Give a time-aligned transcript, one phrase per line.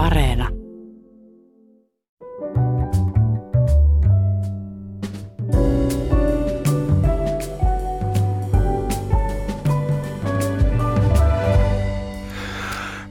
[0.00, 0.48] Areena.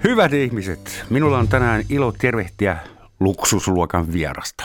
[0.03, 2.77] Hyvät ihmiset, minulla on tänään ilo tervehtiä
[3.19, 4.63] luksusluokan vierasta.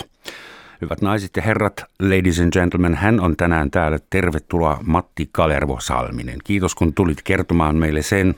[0.80, 3.98] Hyvät naiset ja herrat, ladies and gentlemen, hän on tänään täällä.
[4.10, 6.38] Tervetuloa Matti Kalervo-Salminen.
[6.44, 8.34] Kiitos kun tulit kertomaan meille sen,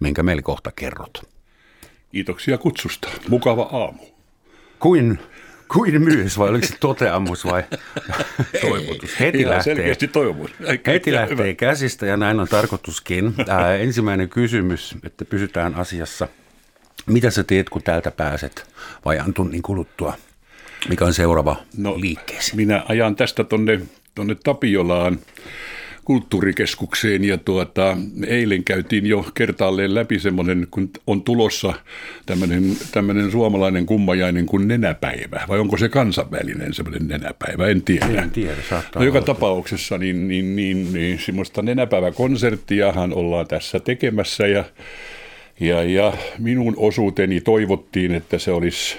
[0.00, 1.35] minkä meille kohta kerrot.
[2.12, 3.08] Kiitoksia kutsusta.
[3.28, 4.02] Mukava aamu.
[4.78, 5.18] Kuin,
[5.72, 7.62] kuin myös, vai oliko se toteamus vai
[8.60, 9.20] toivotus?
[9.20, 10.50] Heti Ihan lähtee, selkeästi toivomus.
[10.86, 11.20] heti Hyvä.
[11.20, 13.34] lähtee käsistä ja näin on tarkoituskin.
[13.48, 16.28] Ää, ensimmäinen kysymys, että pysytään asiassa.
[17.06, 18.66] Mitä sä teet, kun täältä pääset
[19.04, 20.14] vajan tunnin kuluttua?
[20.88, 22.56] Mikä on seuraava no, liikkeesi?
[22.56, 23.80] Minä ajan tästä tonne,
[24.14, 25.18] tonne Tapiolaan
[26.06, 27.96] kulttuurikeskukseen ja tuota,
[28.26, 31.72] eilen käytiin jo kertaalleen läpi semmoinen, kun on tulossa
[32.26, 38.22] tämmöinen, tämmöinen suomalainen kummajainen kuin nenäpäivä, vai onko se kansainvälinen semmoinen nenäpäivä, en tiedä.
[38.22, 39.26] En tiedä, saattaa No joka olla.
[39.26, 44.64] tapauksessa niin, niin, niin, niin semmoista nenäpäiväkonserttiahan ollaan tässä tekemässä ja,
[45.60, 48.96] ja, ja minun osuuteni toivottiin, että se olisi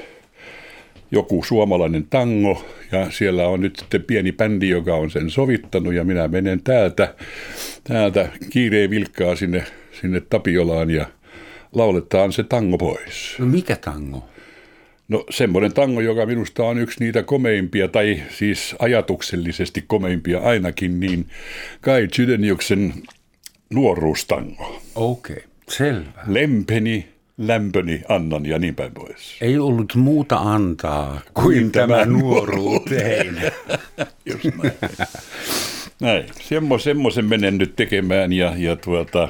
[1.12, 6.04] joku suomalainen tango ja siellä on nyt sitten pieni bändi, joka on sen sovittanut ja
[6.04, 7.16] minä menen täältä,
[7.84, 9.64] täältä kiireen vilkkaa sinne,
[10.02, 11.06] sinne Tapiolaan ja
[11.74, 13.36] lauletaan se tango pois.
[13.40, 14.26] No mikä tango?
[15.08, 21.26] No semmoinen tango, joka minusta on yksi niitä komeimpia, tai siis ajatuksellisesti komeimpia ainakin, niin
[21.82, 22.94] Kai Chydeniuksen
[23.70, 24.82] nuoruustango.
[24.96, 25.48] Okei, okay.
[25.70, 26.12] selvä.
[26.28, 29.38] Lempeni, lämpöni annan ja niin päin pois.
[29.42, 33.42] Ei ollut muuta antaa kuin Kuin tämä nuoruuteen.
[34.26, 34.74] Just näin.
[36.02, 36.26] näin.
[36.42, 39.30] Semmo, semmoisen menen nyt tekemään ja, ja tuota,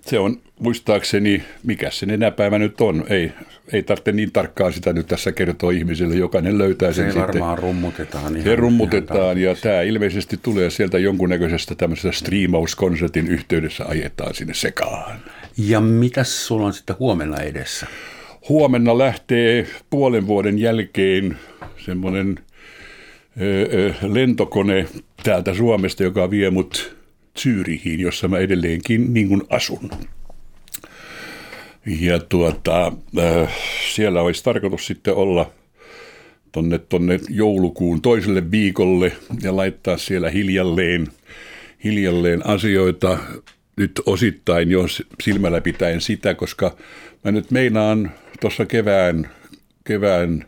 [0.00, 3.04] se on muistaakseni, mikä se nenäpäivä nyt on.
[3.08, 3.32] Ei,
[3.72, 6.14] ei tarvitse niin tarkkaan sitä nyt tässä kertoa ihmisille.
[6.14, 7.26] Jokainen löytää sen Se sitten.
[7.26, 8.32] varmaan rummutetaan.
[8.36, 14.54] Ihan, Se rummutetaan ihan ja tämä ilmeisesti tulee sieltä jonkunnäköisestä tämmöisestä striimauskonsertin yhteydessä ajetaan sinne
[14.54, 15.20] sekaan.
[15.58, 17.86] Ja mitäs sulla on sitten huomenna edessä?
[18.48, 21.38] Huomenna lähtee puolen vuoden jälkeen
[21.84, 22.38] semmoinen
[24.02, 24.86] lentokone
[25.22, 26.96] täältä Suomesta, joka vie mut
[27.38, 29.90] Zyrihiin, jossa mä edelleenkin niin kuin asun.
[32.00, 32.92] Ja tuota,
[33.94, 35.50] siellä olisi tarkoitus sitten olla
[36.52, 39.12] tonne, tonne joulukuun toiselle viikolle
[39.42, 41.06] ja laittaa siellä hiljalleen,
[41.84, 43.18] hiljalleen asioita
[43.76, 44.86] nyt osittain jo
[45.22, 46.76] silmällä pitäen sitä, koska
[47.24, 48.10] mä nyt meinaan
[48.40, 49.30] tuossa kevään,
[49.84, 50.44] kevään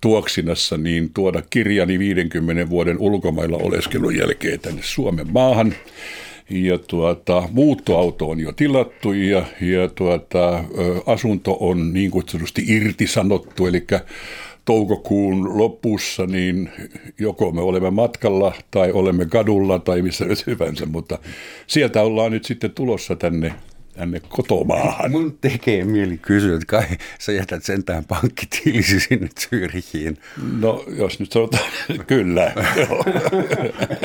[0.00, 5.74] tuoksinassa niin tuoda kirjani 50 vuoden ulkomailla oleskelun jälkeen tänne Suomen maahan.
[6.50, 10.64] Ja tuota, muuttoauto on jo tilattu ja, ja tuota,
[11.06, 13.86] asunto on niin kutsutusti irtisanottu, eli
[14.64, 16.70] toukokuun lopussa niin
[17.18, 21.18] joko me olemme matkalla tai olemme kadulla tai missä nyt hyvänsä, mutta
[21.66, 23.52] sieltä ollaan nyt sitten tulossa tänne,
[23.92, 25.10] tänne kotomaahan.
[25.10, 26.84] Mun tekee mieli kysyä, että kai
[27.18, 30.18] sä jätät sentään pankkitilisi sinne Zyrihiin.
[30.60, 31.62] No jos nyt sanotaan,
[32.06, 32.52] kyllä.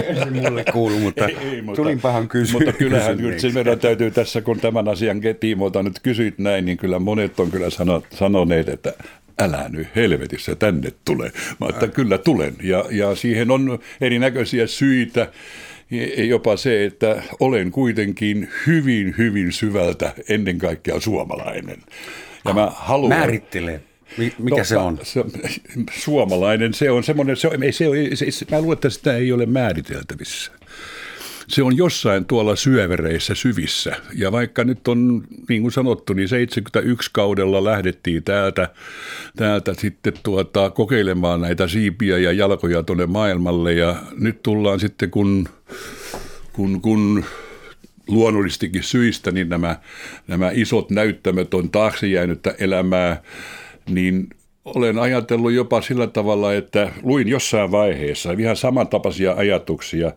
[0.08, 3.48] Ei se mulle kuulu, mutta, Ei, ei, mutta tulinpahan kysy- Mutta kyllähän nyt kysyneeksi.
[3.48, 7.52] sen verran täytyy tässä, kun tämän asian tiimoilta nyt kysyit näin, niin kyllä monet on
[7.52, 8.94] kyllä sano, sanoneet, että
[9.40, 11.32] älä nyt helvetissä tänne tule.
[11.60, 12.56] Mä että kyllä tulen.
[12.64, 15.32] Ja, ja siihen on erinäköisiä syitä.
[16.18, 21.78] Jopa se, että olen kuitenkin hyvin, hyvin syvältä ennen kaikkea suomalainen.
[22.46, 23.10] Ja mä haluan...
[23.10, 23.82] Määrittele,
[24.18, 25.00] Mi- mikä No, se on.
[25.04, 25.24] Se,
[25.92, 29.46] suomalainen, se on semmoinen, se ei, se, se, se, mä luulen, että sitä ei ole
[29.46, 30.52] määriteltävissä.
[31.50, 33.96] Se on jossain tuolla syövereissä syvissä.
[34.16, 38.70] Ja vaikka nyt on, niin kuin sanottu, niin 71 kaudella lähdettiin täältä,
[39.36, 43.74] täältä sitten tuota, kokeilemaan näitä siipiä ja jalkoja tuonne maailmalle.
[43.74, 45.50] Ja nyt tullaan sitten, kun,
[46.54, 47.26] kun, kun
[48.08, 49.80] luonnollistikin syistä, niin nämä,
[50.28, 53.22] nämä isot näyttämöt on taakse jäänyttä elämää,
[53.90, 54.28] niin
[54.66, 60.12] olen ajatellut jopa sillä tavalla, että luin jossain vaiheessa ihan samantapaisia ajatuksia,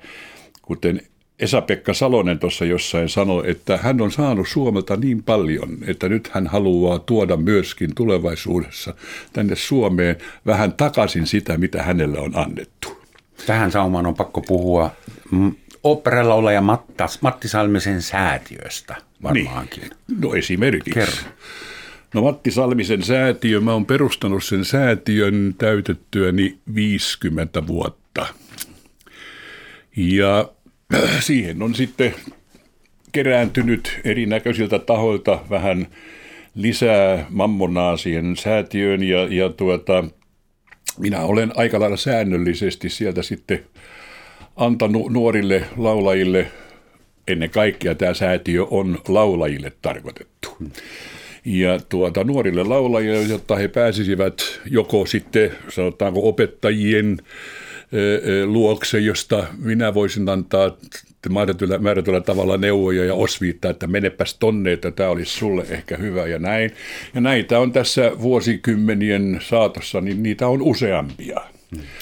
[0.62, 1.00] kuten
[1.42, 6.46] Esa-Pekka Salonen tuossa jossain sanoi, että hän on saanut Suomelta niin paljon, että nyt hän
[6.46, 8.94] haluaa tuoda myöskin tulevaisuudessa
[9.32, 10.16] tänne Suomeen
[10.46, 13.02] vähän takaisin sitä, mitä hänelle on annettu.
[13.46, 14.90] Tähän saumaan on pakko puhua
[15.30, 19.82] mm, oopperalla olla ja Mattas, Matti Salmisen säätiöstä varmaankin.
[19.82, 20.20] Niin.
[20.20, 20.90] No esimerkiksi.
[20.90, 21.32] Kerro.
[22.14, 28.26] No Matti Salmisen säätiö, mä oon perustanut sen säätiön täytettyäni 50 vuotta.
[29.96, 30.48] Ja
[31.20, 32.14] siihen on sitten
[33.12, 35.86] kerääntynyt erinäköisiltä tahoilta vähän
[36.54, 40.04] lisää mammonaa siihen säätiöön ja, ja tuota,
[40.98, 43.64] minä olen aika lailla säännöllisesti sieltä sitten
[44.56, 46.46] antanut nuorille laulajille,
[47.28, 50.56] ennen kaikkea tämä säätiö on laulajille tarkoitettu.
[51.44, 57.18] Ja tuota, nuorille laulajille, jotta he pääsisivät joko sitten sanotaanko opettajien
[58.46, 60.76] luokse, josta minä voisin antaa
[61.30, 66.26] määrätyllä, määrätyllä tavalla neuvoja ja osviittaa, että menepäs tonne, että tämä olisi sulle ehkä hyvä
[66.26, 66.70] ja näin.
[67.14, 71.40] Ja näitä on tässä vuosikymmenien saatossa, niin niitä on useampia.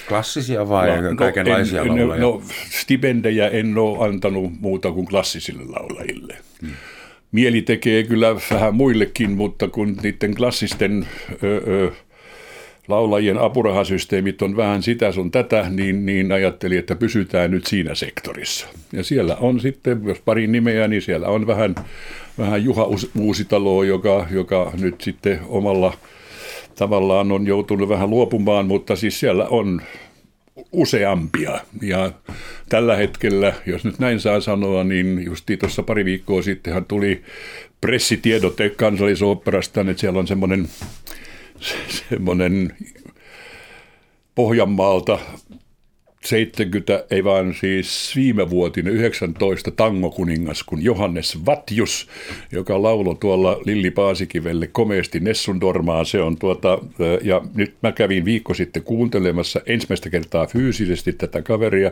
[0.07, 2.21] Klassisia vai no, kaikenlaisia en, laulajia?
[2.21, 6.37] No, stipendejä en ole antanut muuta kuin klassisille laulajille.
[6.61, 6.71] Hmm.
[7.31, 11.07] Mieli tekee kyllä vähän muillekin, mutta kun niiden klassisten...
[11.43, 11.91] Ö, ö,
[12.91, 18.67] laulajien apurahasysteemit on vähän sitä sun tätä, niin, niin ajattelin, että pysytään nyt siinä sektorissa.
[18.93, 21.75] Ja siellä on sitten, jos pari nimeä, niin siellä on vähän,
[22.37, 22.87] vähän Juha
[23.19, 25.93] Uusitalo, joka, joka nyt sitten omalla
[26.75, 29.81] tavallaan on joutunut vähän luopumaan, mutta siis siellä on
[30.71, 31.59] useampia.
[31.81, 32.11] Ja
[32.69, 37.21] tällä hetkellä, jos nyt näin saa sanoa, niin justi tuossa pari viikkoa sittenhän tuli
[37.81, 40.67] pressitiedote kansallisoopperasta, että siellä on semmoinen
[42.09, 42.75] semmoinen
[44.35, 45.19] Pohjanmaalta
[46.25, 52.07] 70, ei vaan siis viime vuotinen 19 tangokuningas kun Johannes Vatjus,
[52.51, 56.03] joka laulo tuolla Lilli Paasikivelle komeasti Nessun Dormaa.
[56.03, 56.79] Se on tuota,
[57.21, 61.91] ja nyt mä kävin viikko sitten kuuntelemassa ensimmäistä kertaa fyysisesti tätä kaveria.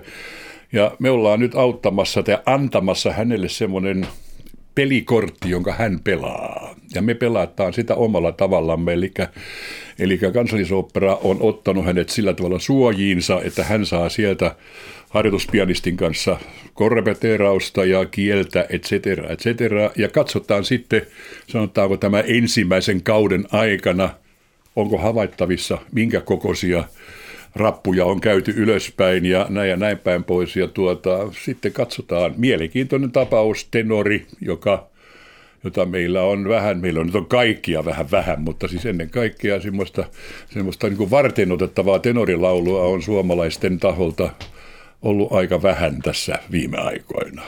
[0.73, 4.07] Ja me ollaan nyt auttamassa tai antamassa hänelle semmoinen
[4.79, 6.75] pelikortti, jonka hän pelaa.
[6.95, 9.13] Ja me pelataan sitä omalla tavallamme, eli,
[9.99, 14.55] eli kansallisopera on ottanut hänet sillä tavalla suojiinsa, että hän saa sieltä
[15.09, 16.39] harjoituspianistin kanssa
[16.73, 19.91] korrepeteerausta ja kieltä, et cetera, et cetera.
[19.97, 21.01] Ja katsotaan sitten,
[21.47, 24.09] sanotaanko tämä ensimmäisen kauden aikana,
[24.75, 26.83] onko havaittavissa minkä kokoisia
[27.55, 30.55] rappuja on käyty ylöspäin ja näin ja näin päin pois.
[30.55, 34.87] Ja tuota, sitten katsotaan mielenkiintoinen tapaus, tenori, joka,
[35.63, 39.61] jota meillä on vähän, meillä on nyt on kaikkia vähän vähän, mutta siis ennen kaikkea
[39.61, 40.03] semmoista,
[40.53, 44.29] semmoista niin kuin varten otettavaa tenorilaulua on suomalaisten taholta
[45.01, 47.41] ollut aika vähän tässä viime aikoina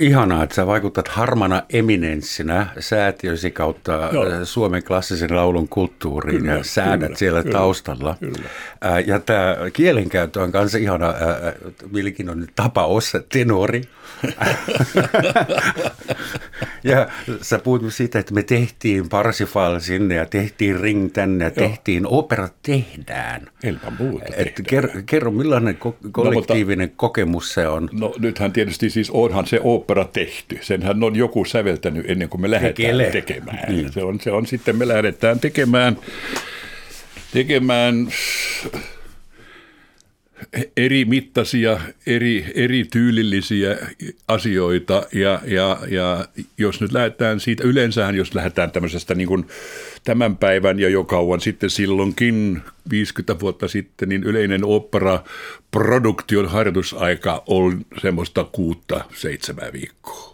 [0.00, 4.26] ihanaa, että sä vaikutat harmana eminenssinä säätiösi kautta Joo.
[4.26, 8.16] Äh, Suomen klassisen laulun kulttuuriin kyllä, ja säädät kyllä, siellä kyllä, taustalla.
[8.20, 8.48] Kyllä.
[8.84, 11.14] Äh, ja tämä kielenkäyttö on kanssa ihana, äh,
[11.90, 13.82] mielenkiintoinen tapa ossa tenori.
[16.84, 17.08] ja
[17.42, 21.68] sä puhut siitä, että me tehtiin Parsifal sinne ja tehtiin Ring tänne ja Joo.
[21.68, 23.46] tehtiin opera tehdään.
[23.64, 27.88] Ilman muuta Et kerro, kerro, millainen ko- kollektiivinen no, mutta, kokemus se on?
[27.92, 30.58] No nythän tietysti siis onhan se opera tehty.
[30.60, 33.10] Senhän on joku säveltänyt ennen kuin me lähdetään Tekele.
[33.10, 33.64] tekemään.
[33.68, 33.92] Niin.
[33.92, 35.96] Se, on, se on sitten, me lähdetään tekemään,
[37.32, 38.08] tekemään
[40.76, 43.76] eri mittaisia, eri, eri tyylillisiä
[44.28, 46.28] asioita ja, ja, ja
[46.58, 49.46] jos nyt lähdetään siitä, yleensähän jos lähdetään tämmöisestä niin kuin
[50.04, 57.86] tämän päivän ja jo kauan sitten silloinkin 50 vuotta sitten, niin yleinen opera-produktion harjoitusaika on
[58.02, 60.29] semmoista kuutta seitsemää viikkoa.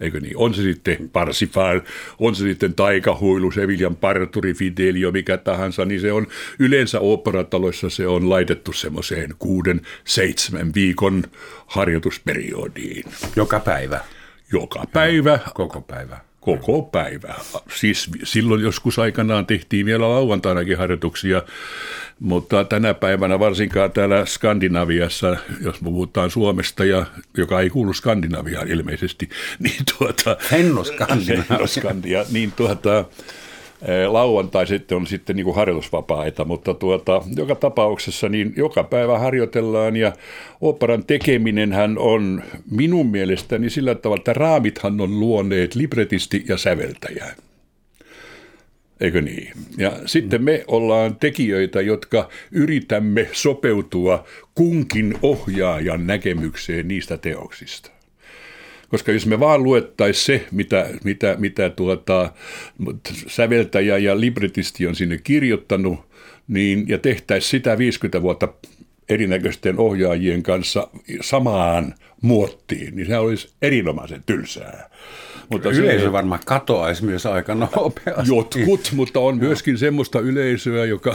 [0.00, 0.36] Eikö niin?
[0.36, 1.80] On se sitten Parsifal,
[2.18, 6.26] on se sitten Taikahuilu, Seviljan parturi, Fidelio, mikä tahansa, niin se on
[6.58, 11.24] yleensä operataloissa se on laitettu semmoiseen kuuden, seitsemän viikon
[11.66, 13.04] harjoitusperiodiin.
[13.36, 14.00] Joka päivä?
[14.52, 15.38] Joka päivä.
[15.54, 16.20] Koko päivä.
[16.44, 17.34] Koko päivä.
[17.74, 21.42] Siis silloin joskus aikanaan tehtiin vielä lauantainakin harjoituksia,
[22.20, 29.28] mutta tänä päivänä varsinkaan täällä Skandinaviassa, jos puhutaan Suomesta, ja, joka ei kuulu Skandinaviaan ilmeisesti,
[29.58, 30.36] niin tuota...
[30.52, 32.24] Hennoskandia.
[32.32, 33.04] niin tuota,
[34.06, 39.96] lauantai sitten on sitten niin kuin harjoitusvapaita, mutta tuota, joka tapauksessa niin joka päivä harjoitellaan
[39.96, 40.12] ja
[40.60, 47.26] operan tekeminenhän on minun mielestäni sillä tavalla, että raamithan on luoneet libretisti ja säveltäjä.
[49.00, 49.52] Eikö niin?
[49.78, 54.24] Ja sitten me ollaan tekijöitä, jotka yritämme sopeutua
[54.54, 57.93] kunkin ohjaajan näkemykseen niistä teoksista.
[58.94, 62.32] Koska jos me vaan luettaisiin se, mitä, mitä, mitä tuota,
[63.26, 66.00] säveltäjä ja libretisti on sinne kirjoittanut,
[66.48, 68.48] niin, ja tehtäisiin sitä 50 vuotta
[69.08, 70.88] erinäköisten ohjaajien kanssa
[71.20, 74.90] samaan muottiin, niin se olisi erinomaisen tylsää.
[75.48, 78.34] Mutta yleisö se, varmaan katoaisi myös aika nopeasti.
[78.36, 81.14] Jotkut, mutta on myöskin semmoista yleisöä, joka,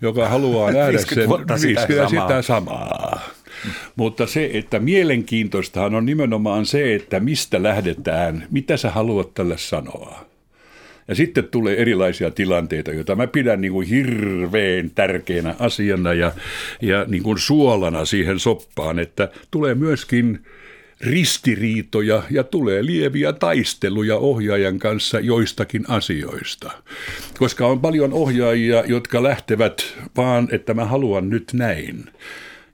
[0.00, 2.28] joka haluaa nähdä sen sitä, sitä samaa.
[2.28, 3.20] Sitä samaa.
[3.96, 10.24] Mutta se, että mielenkiintoistahan on nimenomaan se, että mistä lähdetään, mitä sä haluat tälle sanoa.
[11.08, 16.32] Ja sitten tulee erilaisia tilanteita, joita mä pidän niin kuin hirveän tärkeänä asiana ja,
[16.82, 20.40] ja niin kuin suolana siihen soppaan, että tulee myöskin
[21.00, 26.70] ristiriitoja ja tulee lieviä taisteluja ohjaajan kanssa joistakin asioista.
[27.38, 32.04] Koska on paljon ohjaajia, jotka lähtevät vaan, että mä haluan nyt näin.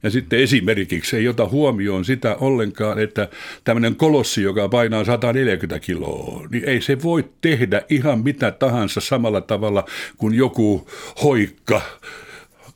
[0.02, 3.28] Ja sitten esimerkiksi ei ota huomioon sitä ollenkaan, että
[3.64, 9.40] tämmöinen kolossi, joka painaa 140 kiloa, niin ei se voi tehdä ihan mitä tahansa samalla
[9.40, 9.84] tavalla
[10.16, 10.88] kuin joku
[11.22, 11.80] hoikka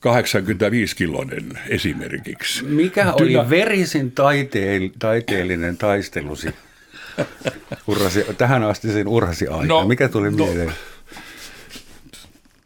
[0.06, 2.64] 85-kilonen esimerkiksi.
[2.64, 3.50] Mikä oli Dyna...
[3.50, 6.48] verisin taiteel, taiteellinen taistelusi
[7.86, 9.66] urrasi, tähän asti sen urhasi aika?
[9.66, 10.72] No, Mikä tuli no, mieleen?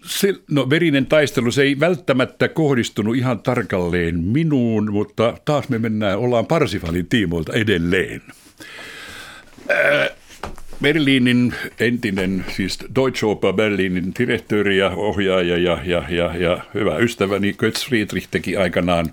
[0.07, 6.19] Se, no verinen taistelu, se ei välttämättä kohdistunut ihan tarkalleen minuun, mutta taas me mennään,
[6.19, 8.23] ollaan Parsifalin tiimoilta edelleen.
[9.69, 10.09] Ää,
[10.83, 17.53] Berliinin entinen, siis Deutsche Oper Berliinin direktööri ja ohjaaja ja, ja, ja, ja hyvä ystäväni
[17.53, 19.07] Götz Friedrich teki aikanaan,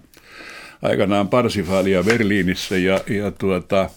[0.82, 3.90] aikanaan Parsifalia Berliinissä ja, ja tuota,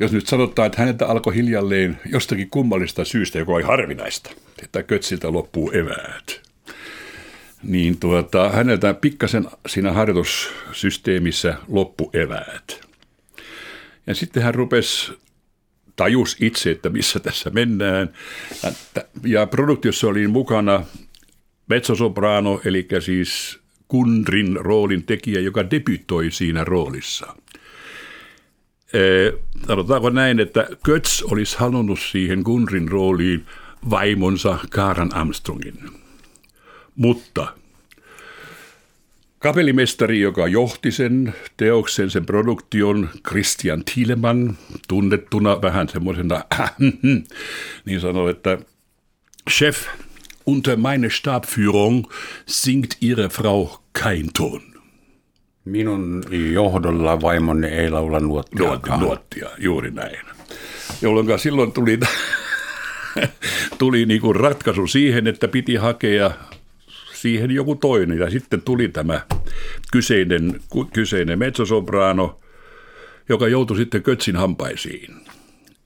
[0.00, 4.30] jos nyt sanotaan, että häneltä alkoi hiljalleen jostakin kummallista syystä, joka oli harvinaista,
[4.62, 6.40] että Götziltä loppuu eväät,
[7.62, 12.80] niin tuota, häneltä pikkasen siinä harjoitussysteemissä loppu eväät.
[14.06, 15.12] Ja sitten hän rupesi
[15.96, 18.12] tajus itse, että missä tässä mennään.
[19.24, 20.84] Ja produktiossa oli mukana
[21.68, 27.36] mezzosoprano, eli siis Kundrin roolin tekijä, joka debytoi siinä roolissa.
[29.66, 33.46] Sanotaanko näin, että Götz olisi halunnut siihen Kundrin rooliin
[33.90, 35.78] vaimonsa Kaaran Armstrongin.
[36.96, 37.54] Mutta
[39.38, 44.54] Kapellimestari, joka johti sen teoksen, sen produktion, Christian Thielemann,
[44.88, 46.44] tunnettuna vähän semmoisena,
[47.84, 48.58] niin sanoi, että
[49.50, 49.86] Chef,
[50.46, 52.04] unter meine Stabführung
[52.46, 53.68] singt ihre Frau
[54.02, 54.67] kein Ton.
[55.68, 58.66] Minun johdolla vaimoni ei laula nuottia.
[58.66, 60.18] Nuottia, nuottia juuri näin.
[61.02, 61.98] Jolloin silloin tuli,
[63.78, 66.30] tuli niinku ratkaisu siihen, että piti hakea
[67.12, 68.18] siihen joku toinen.
[68.18, 69.20] Ja sitten tuli tämä
[69.92, 70.60] kyseinen,
[70.92, 72.40] kyseinen mezzosoprano,
[73.28, 75.27] joka joutui sitten kötsin hampaisiin.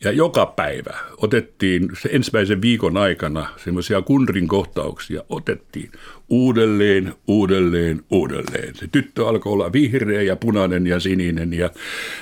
[0.04, 5.90] Ja joka päivä otettiin se ensimmäisen viikon aikana semmoisia kunrin kohtauksia, otettiin
[6.28, 8.74] uudelleen, uudelleen, uudelleen.
[8.74, 11.70] Se tyttö alkoi olla vihreä ja punainen ja sininen ja,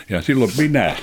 [0.08, 0.96] ja silloin minä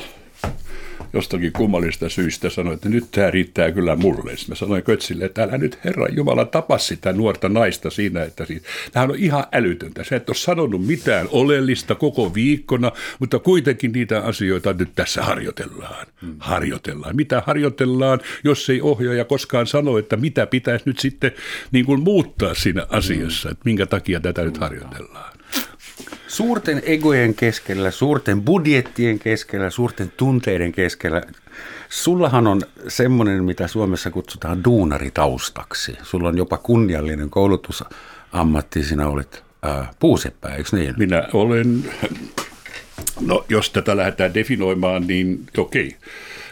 [1.13, 4.37] jostakin kummallista syystä sanoi, että nyt tämä riittää kyllä mulle.
[4.37, 8.45] Sitten mä sanoin Kötsille, että älä nyt Herran Jumala tapa sitä nuorta naista siinä, että
[8.45, 10.03] siis, tämähän on ihan älytöntä.
[10.03, 16.07] Sä et ole sanonut mitään oleellista koko viikkona, mutta kuitenkin niitä asioita nyt tässä harjoitellaan.
[16.21, 16.35] Hmm.
[16.39, 17.15] Harjoitellaan.
[17.15, 21.31] Mitä harjoitellaan, jos ei ohjaaja koskaan sano, että mitä pitäisi nyt sitten
[21.71, 25.36] niin kuin muuttaa siinä asiassa, että minkä takia tätä nyt harjoitellaan.
[26.27, 31.21] Suurten egojen keskellä, suurten budjettien keskellä, suurten tunteiden keskellä.
[31.89, 35.97] Sullahan on semmoinen, mitä Suomessa kutsutaan duunaritaustaksi.
[36.03, 40.93] Sulla on jopa kunniallinen koulutusammatti, sinä olet ää, puuseppä, eikö niin?
[40.97, 41.83] Minä olen,
[43.21, 45.95] no jos tätä lähdetään definoimaan, niin okei.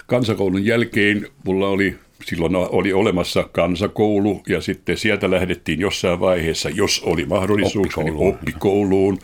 [0.08, 7.02] Kansakoulun jälkeen mulla oli silloin oli olemassa kansakoulu ja sitten sieltä lähdettiin jossain vaiheessa, jos
[7.04, 8.26] oli mahdollisuus, oppikouluun.
[8.26, 9.20] Niin oppikouluun.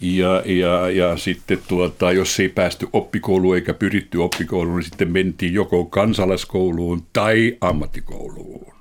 [0.00, 5.54] Ja, ja, ja sitten tuota, jos ei päästy oppikouluun eikä pyritty oppikouluun, niin sitten mentiin
[5.54, 8.72] joko kansalaiskouluun tai ammattikouluun.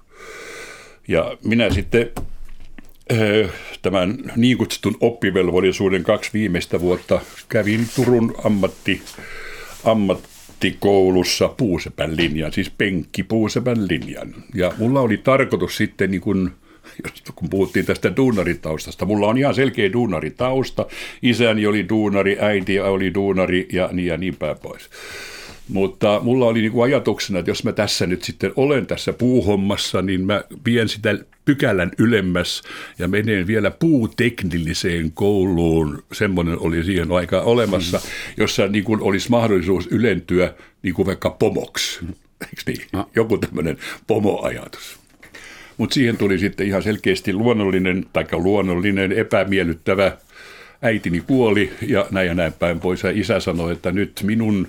[1.08, 2.10] Ja minä sitten
[3.10, 3.50] eh,
[3.82, 9.02] tämän niin kutsutun oppivelvollisuuden kaksi viimeistä vuotta kävin Turun ammatti,
[10.62, 14.34] ammatti ammattikoulussa puusepän linjan, siis penkki puusepän linjan.
[14.56, 16.52] Ja mulla oli tarkoitus sitten niin kun
[17.36, 19.06] kun puhuttiin tästä duunaritaustasta.
[19.06, 20.86] Mulla on ihan selkeä duunaritausta.
[21.22, 24.90] Isäni oli duunari, äiti oli duunari ja niin ja niin päin pois.
[25.70, 30.02] Mutta mulla oli niin kuin ajatuksena, että jos mä tässä nyt sitten olen tässä puuhommassa,
[30.02, 32.64] niin mä vien sitä pykälän ylemmäs
[33.00, 36.04] ja menen vielä puuteknilliseen kouluun.
[36.12, 38.04] Semmoinen oli siihen aikaan olemassa, mm.
[38.38, 42.00] jossa niin kuin olisi mahdollisuus ylentyä niin kuin vaikka pomoksi.
[42.02, 42.14] Mm.
[42.42, 42.88] Eikö niin?
[42.94, 43.10] No.
[43.16, 45.00] Joku tämmöinen pomoajatus.
[45.78, 50.18] Mutta siihen tuli sitten ihan selkeästi luonnollinen, tai luonnollinen, epämiellyttävä
[50.82, 53.04] äitini kuoli ja näin ja näin päin pois.
[53.04, 54.68] Ja isä sanoi, että nyt minun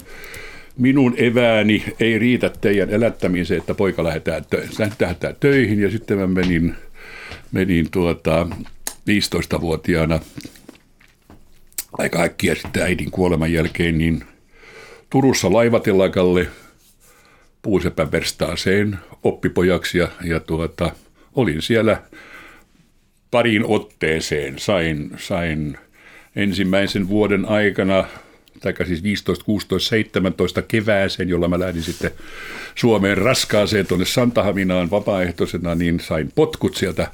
[0.78, 4.66] minun evääni ei riitä teidän elättämiseen, että poika lähdetään, tö-
[5.00, 5.80] lähdetään töihin.
[5.80, 6.74] Ja sitten mä menin,
[7.52, 8.46] menin tuota
[8.88, 10.20] 15-vuotiaana
[11.98, 14.24] aika äkkiä sitten äidin kuoleman jälkeen niin
[15.12, 16.48] Turussa laivatelakalle
[17.62, 20.90] puusepäverstaaseen oppipojaksi ja, ja tuota,
[21.34, 22.02] olin siellä
[23.30, 24.58] parin otteeseen.
[24.58, 25.78] Sain, sain
[26.36, 28.04] ensimmäisen vuoden aikana,
[28.62, 32.10] tai siis 15, 16, 17 kevääseen, jolla mä lähdin sitten
[32.74, 37.10] Suomeen raskaaseen tuonne Santahaminaan vapaaehtoisena, niin sain potkut sieltä,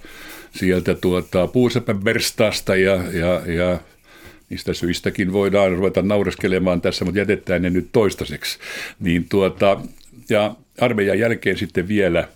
[0.57, 3.79] sieltä tuota, puusepän verstaasta ja, ja, ja
[4.51, 8.59] niistä syistäkin voidaan ruveta naureskelemaan tässä, mutta jätetään ne nyt toistaiseksi.
[9.01, 9.81] Niin tuota,
[10.29, 12.29] ja armeijan jälkeen sitten vielä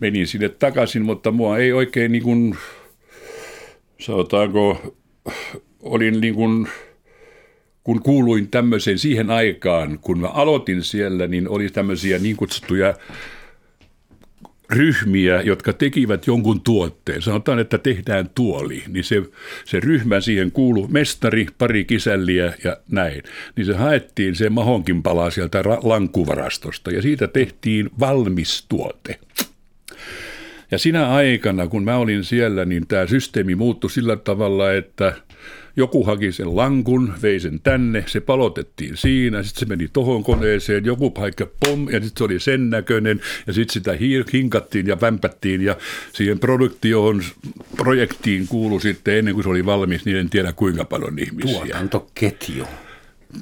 [0.00, 2.56] menin sinne takaisin, mutta mua ei oikein niin kuin,
[4.00, 4.94] sanotaanko,
[5.80, 6.68] olin niin kuin,
[7.84, 12.94] kun kuuluin tämmöiseen siihen aikaan, kun mä aloitin siellä, niin oli tämmöisiä niin kutsuttuja
[14.70, 17.22] ryhmiä, jotka tekivät jonkun tuotteen.
[17.22, 19.22] Sanotaan, että tehdään tuoli, niin se,
[19.64, 23.22] se ryhmä siihen kuuluu mestari, pari kisälliä ja näin.
[23.56, 29.18] Niin se haettiin se mahonkin palaa sieltä lankuvarastosta ja siitä tehtiin valmis tuote.
[30.70, 35.12] Ja sinä aikana, kun mä olin siellä, niin tämä systeemi muuttui sillä tavalla, että–
[35.76, 40.84] joku haki sen lankun, vei sen tänne, se palotettiin siinä, sitten se meni tohon koneeseen,
[40.84, 43.92] joku paikka pom, ja sitten se oli sen näköinen, ja sitten sitä
[44.32, 45.76] hinkattiin ja vämpättiin, ja
[46.12, 47.22] siihen produktioon,
[47.76, 51.58] projektiin kuului sitten, ennen kuin se oli valmis, niin en tiedä kuinka paljon ihmisiä.
[51.58, 52.64] Tuotantoketju.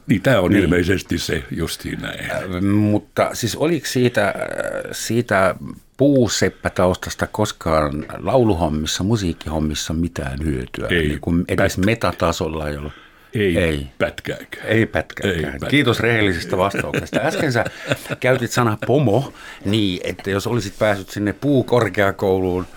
[0.06, 0.64] Niin tämä on niin.
[0.64, 2.30] ilmeisesti se justiin näin.
[2.30, 4.34] Äh, mutta siis oliko siitä,
[4.92, 5.54] siitä
[6.02, 10.88] puuseppätaustasta koskaan lauluhommissa, musiikkihommissa mitään hyötyä?
[10.90, 11.86] Ei, niin kuin edes pätkä.
[11.86, 12.92] metatasolla ei ollut.
[13.34, 14.66] Ei, ei pätkääkään.
[14.66, 15.36] Ei pätkääkään.
[15.36, 15.70] Ei pätkääkään.
[15.70, 17.20] Kiitos rehellisestä vastauksesta.
[17.20, 17.64] Äsken sä
[18.20, 19.32] käytit sana pomo
[19.64, 22.66] niin, että jos olisit päässyt sinne puukorkeakouluun–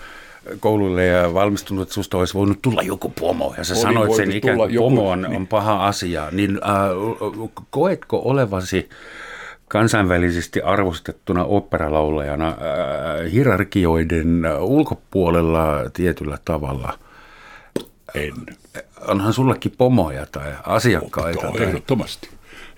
[0.60, 4.32] koululle ja valmistunut, että susta olisi voinut tulla joku pomo, ja sä Oli sanoit sen
[4.32, 5.36] ikään kuin pomo on, niin.
[5.36, 8.88] on paha asia, niin äh, koetko olevasi
[9.68, 16.98] kansainvälisesti arvostettuna operalaulajana äh, hierarkioiden ulkopuolella tietyllä tavalla?
[18.14, 18.32] En.
[19.08, 21.48] Onhan sullakin pomoja tai asiakkaita?
[21.48, 22.28] Oh, ehdottomasti.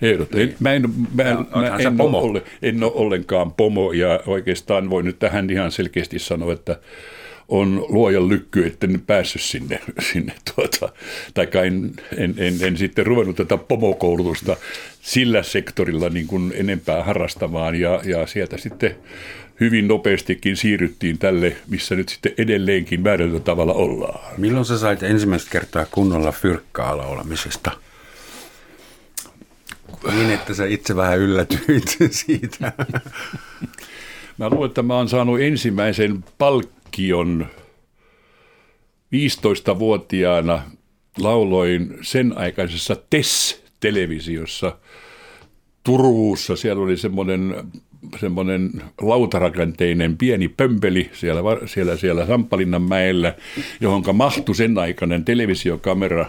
[0.01, 0.35] Ehdot.
[0.35, 0.83] En, mä en,
[1.13, 2.19] mä, en, mä en, pomo?
[2.19, 6.79] Ole, en ole ollenkaan pomo ja oikeastaan voi nyt tähän ihan selkeästi sanoa, että
[7.49, 9.81] on luojan lykky, että en päässyt sinne,
[10.11, 10.93] sinne tuota,
[11.33, 14.57] tai en, en, en, en, sitten ruvennut tätä pomokoulutusta
[15.01, 18.95] sillä sektorilla niin kuin enempää harrastamaan ja, ja sieltä sitten
[19.59, 24.19] hyvin nopeastikin siirryttiin tälle, missä nyt sitten edelleenkin määrätyllä tavalla ollaan.
[24.37, 27.71] Milloin sä sait ensimmäistä kertaa kunnolla fyrkkaa laulamisesta?
[30.15, 32.71] Niin, että sä itse vähän yllätyit siitä.
[34.37, 37.47] Mä luulen, että mä oon saanut ensimmäisen palk palkkion
[39.15, 40.61] 15-vuotiaana
[41.17, 44.77] lauloin sen aikaisessa TES-televisiossa
[45.83, 46.55] Turuussa.
[46.55, 47.55] Siellä oli semmoinen
[48.19, 48.71] semmoinen
[49.01, 53.35] lautarakenteinen pieni pömpeli siellä, siellä, siellä Sampalinnan mäellä,
[53.81, 56.25] johon mahtui sen aikainen televisiokamera,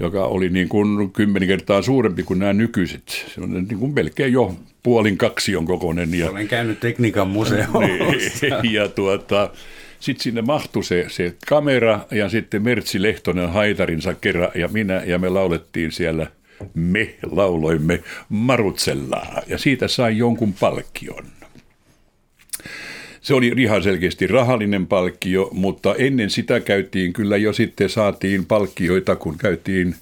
[0.00, 3.26] joka oli niin kuin kymmenen kertaa suurempi kuin nämä nykyiset.
[3.34, 6.14] Se on niin kuin melkein jo puolin kaksion kokoinen.
[6.14, 7.78] Ja, Olen käynyt tekniikan museossa.
[8.62, 9.50] Niin, ja tuota,
[10.02, 15.18] sitten sinne mahtui se, se kamera ja sitten Mertsi Lehtonen haitarinsa kerran ja minä ja
[15.18, 16.26] me laulettiin siellä
[16.74, 21.24] me lauloimme Marutsellaa ja siitä sai jonkun palkkion.
[23.20, 29.16] Se oli ihan selkeästi rahallinen palkkio, mutta ennen sitä käytiin kyllä jo sitten saatiin palkkioita,
[29.16, 29.94] kun käytiin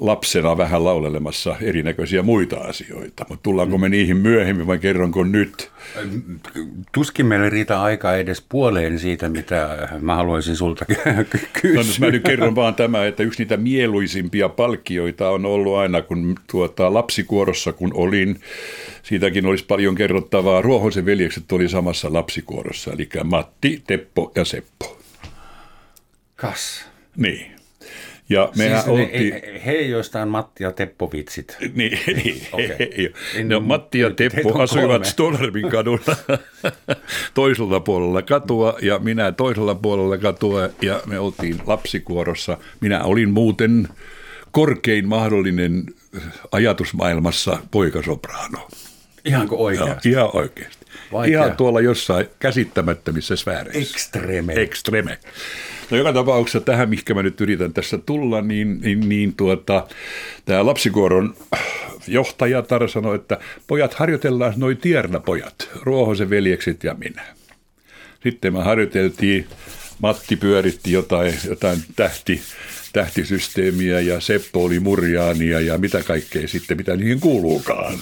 [0.00, 5.70] lapsena vähän laulelemassa erinäköisiä muita asioita, mutta tullaanko me niihin myöhemmin vai kerronko nyt?
[6.92, 10.84] Tuskin meille riitä aikaa edes puoleen siitä, mitä mä haluaisin sulta
[11.62, 11.74] kysyä.
[11.74, 16.34] No, mä nyt kerron vaan tämä, että yksi niitä mieluisimpia palkkioita on ollut aina, kun
[16.50, 18.40] tuota, lapsikuorossa kun olin,
[19.02, 20.62] siitäkin olisi paljon kerrottavaa.
[20.62, 24.98] Ruohosen veljekset oli samassa lapsikuorossa, eli Matti, Teppo ja Seppo.
[26.36, 26.86] Kas.
[27.16, 27.59] Niin.
[28.30, 29.32] Ja mehän siis oltiin...
[29.32, 31.56] he, he, joista on Matti ja Teppo vitsit.
[31.74, 33.12] Niin, niin okay.
[33.34, 36.16] he, no, Matti ja Teppo asuivat Stollermin kadulla
[37.34, 42.58] toisella puolella katua ja minä toisella puolella katua ja me oltiin lapsikuorossa.
[42.80, 43.88] Minä olin muuten
[44.50, 45.86] korkein mahdollinen
[46.52, 48.68] ajatusmaailmassa poikasopraano.
[49.24, 50.10] Ihanko oikeasti?
[50.10, 50.79] Ja, ihan oikeasti.
[51.12, 51.44] Vaikea.
[51.44, 53.80] Ihan tuolla jossain käsittämättömissä sfääreissä.
[53.80, 54.52] Extreme.
[54.52, 55.18] Extreme.
[55.90, 59.86] No joka tapauksessa tähän, mihinkä mä nyt yritän tässä tulla, niin, niin, niin tuota,
[60.44, 61.34] tämä lapsikuoron
[62.06, 67.22] johtaja Tar sanoi, että pojat harjoitellaan noin tiernapojat, Ruohosen veljekset ja minä.
[68.22, 69.46] Sitten me harjoiteltiin,
[70.02, 72.40] Matti pyöritti jotain, jotain tähti,
[72.92, 77.98] tähtisysteemiä ja Seppo oli murjaania ja mitä kaikkea sitten, mitä niihin kuuluukaan.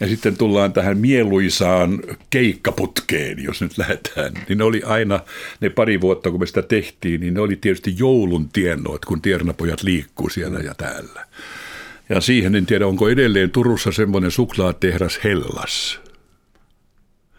[0.00, 4.32] Ja sitten tullaan tähän mieluisaan keikkaputkeen, jos nyt lähdetään.
[4.48, 5.20] Niin ne oli aina,
[5.60, 9.82] ne pari vuotta kun me sitä tehtiin, niin ne oli tietysti joulun tiennoit, kun tiernapojat
[9.82, 11.26] liikkuu siellä ja täällä.
[12.08, 16.00] Ja siihen en tiedä, onko edelleen Turussa semmoinen suklaatehdas Hellas.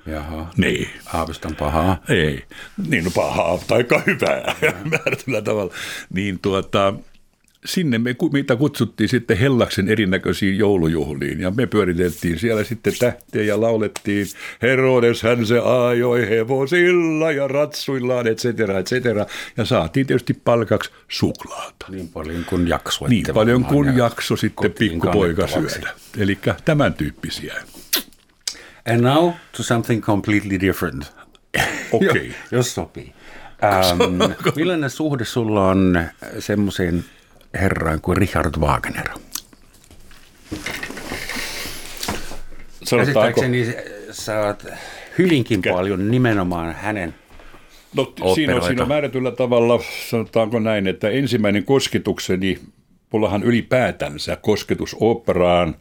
[0.05, 0.51] Jaha.
[0.57, 0.89] Niin.
[1.13, 2.01] Aavistan pahaa.
[2.09, 2.43] Ei.
[2.87, 4.55] Niin no pahaa tai hyvää
[4.91, 5.73] määrätyllä tavalla.
[6.13, 6.93] Niin tuota,
[7.67, 11.39] sinne me, mitä kutsuttiin sitten Hellaksen erinäköisiin joulujuhliin.
[11.39, 14.27] Ja me pyöriteltiin siellä sitten tähteä ja laulettiin
[14.61, 19.25] Herodes hän se ajoi hevosilla ja ratsuillaan, et cetera, et cetera.
[19.57, 21.85] Ja saatiin tietysti palkaksi suklaata.
[21.89, 23.07] Niin paljon kuin jakso.
[23.07, 25.89] Niin paljon kuin jakso sitten pikkupoika syödä.
[26.17, 27.55] Eli tämän tyyppisiä.
[28.89, 31.03] And now to something completely different.
[31.91, 32.09] Okei.
[32.09, 32.31] Okay.
[32.51, 33.13] Jos sopii.
[33.63, 34.21] Ähm,
[34.55, 35.99] millainen suhde sulla on
[36.39, 37.05] semmoiseen
[37.53, 39.07] herraan kuin Richard Wagner?
[42.83, 43.41] Sanotaanko?
[44.11, 44.65] sä oot
[45.17, 45.73] hyvinkin Kä?
[45.73, 47.15] paljon nimenomaan hänen
[47.95, 49.79] No siinä on, siinä on määrätyllä tavalla,
[50.09, 52.59] sanotaanko näin, että ensimmäinen kosketukseni,
[53.13, 55.75] mullahan ylipäätänsä kosketus operaan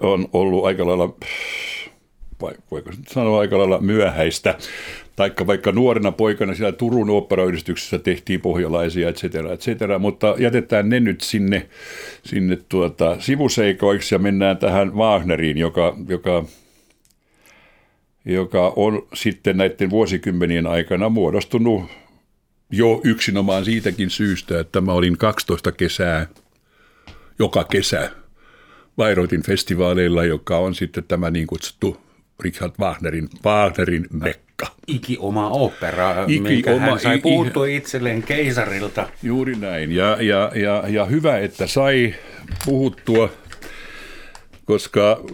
[0.00, 1.16] on ollut aika lailla,
[2.70, 4.58] voiko sanoa aika lailla myöhäistä,
[5.16, 10.88] taikka vaikka nuorena poikana siellä Turun oopperayhdistyksessä tehtiin pohjalaisia, et cetera, et cetera, mutta jätetään
[10.88, 11.68] ne nyt sinne,
[12.24, 16.44] sinne tuota, sivuseikoiksi ja mennään tähän Wagneriin, joka, joka,
[18.24, 21.84] joka on sitten näiden vuosikymmenien aikana muodostunut
[22.70, 26.26] jo yksinomaan siitäkin syystä, että mä olin 12 kesää
[27.38, 28.10] joka kesä
[28.96, 32.03] Bayreuthin festivaaleilla, joka on sitten tämä niin kutsuttu
[32.40, 34.66] Richard Wagnerin, Wagnerin mekka.
[34.86, 39.08] Iki oma opera, Iki minkä oma, hän sai puhuttua itselleen keisarilta.
[39.22, 42.14] Juuri näin, ja, ja, ja, ja hyvä, että sai
[42.64, 43.32] puhuttua,
[44.64, 45.24] koska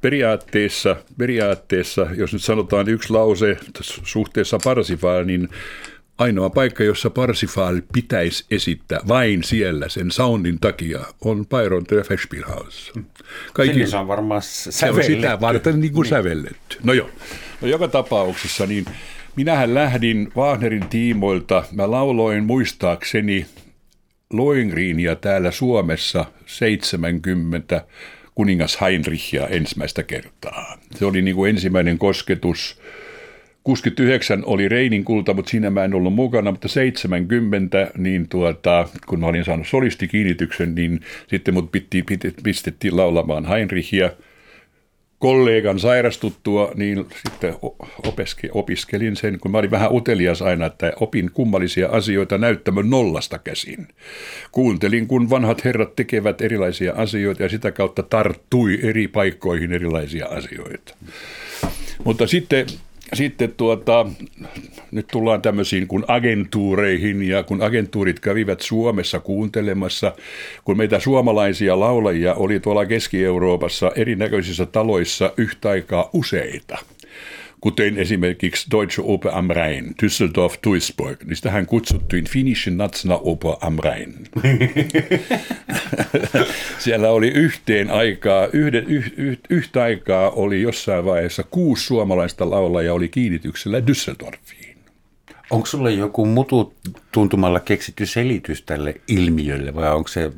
[0.00, 5.48] periaatteessa, periaatteessa, jos nyt sanotaan yksi lause suhteessa Parsifaan, niin
[6.20, 12.92] Ainoa paikka, jossa Parsifal pitäisi esittää vain siellä sen soundin takia, on Byron the Festspielhaus.
[13.52, 14.78] Kaikki, se on varmaan sävelletty.
[14.78, 16.10] Se on sitä varten niin kuin niin.
[16.10, 16.76] sävelletty.
[16.82, 17.08] No joo.
[17.60, 18.84] No joka tapauksessa niin
[19.36, 21.64] minähän lähdin Wagnerin tiimoilta.
[21.72, 23.46] Mä lauloin muistaakseni
[24.32, 27.84] Loingriinia täällä Suomessa 70
[28.34, 30.78] kuningas Heinrichia ensimmäistä kertaa.
[30.94, 32.80] Se oli niin kuin ensimmäinen kosketus
[33.64, 39.20] 69 oli Reinin kulta, mutta siinä mä en ollut mukana, mutta 70, niin tuota, kun
[39.20, 42.04] mä olin saanut solistikiinnityksen, niin sitten mut pittiin,
[42.42, 44.10] pistettiin laulamaan Heinrichia.
[45.18, 47.54] Kollegan sairastuttua, niin sitten
[48.06, 53.38] opeske, opiskelin sen, kun mä olin vähän utelias aina, että opin kummallisia asioita näyttämön nollasta
[53.38, 53.88] käsin.
[54.52, 60.94] Kuuntelin, kun vanhat herrat tekevät erilaisia asioita ja sitä kautta tarttui eri paikkoihin erilaisia asioita.
[62.04, 62.66] Mutta sitten
[63.12, 64.06] sitten tuota,
[64.90, 70.12] nyt tullaan tämmöisiin kuin agentuureihin ja kun agentuurit kävivät Suomessa kuuntelemassa,
[70.64, 76.78] kun meitä suomalaisia laulajia oli tuolla Keski-Euroopassa erinäköisissä taloissa yhtä aikaa useita–
[77.60, 84.14] kuten esimerkiksi Deutsche Oper am Rhein, Düsseldorf, Duisburg, niin sitähän kutsuttiin Finnische Nationaloper am Rhein.
[86.78, 92.94] Siellä oli yhteen aikaa, yhden, yh, yh, yhtä aikaa oli jossain vaiheessa kuusi suomalaista laulajaa
[92.94, 94.76] oli kiinnityksellä Düsseldorfiin.
[95.50, 96.74] Onko sulle joku mutu
[97.12, 100.32] tuntumalla keksitty selitys tälle ilmiölle vai onko se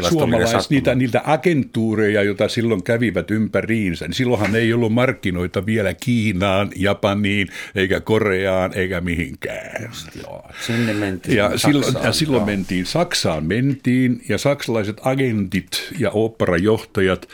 [0.00, 6.70] suomalais, niitä, niitä agentuureja, joita silloin kävivät ympäriinsä, niin silloinhan ei ollut markkinoita vielä Kiinaan,
[6.76, 9.90] Japaniin, eikä Koreaan, eikä mihinkään.
[10.22, 17.28] Joo, sinne mentiin ja silloin, ja silloin mentiin, Saksaan mentiin, ja saksalaiset agentit ja operajohtajat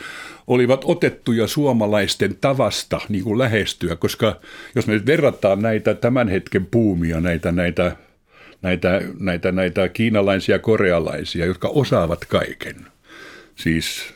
[0.47, 4.39] olivat otettuja suomalaisten tavasta niin kuin lähestyä, koska
[4.75, 7.95] jos me nyt verrataan näitä tämän hetken puumia, näitä, näitä
[8.61, 12.75] näitä, näitä, näitä kiinalaisia korealaisia, jotka osaavat kaiken.
[13.55, 14.13] Siis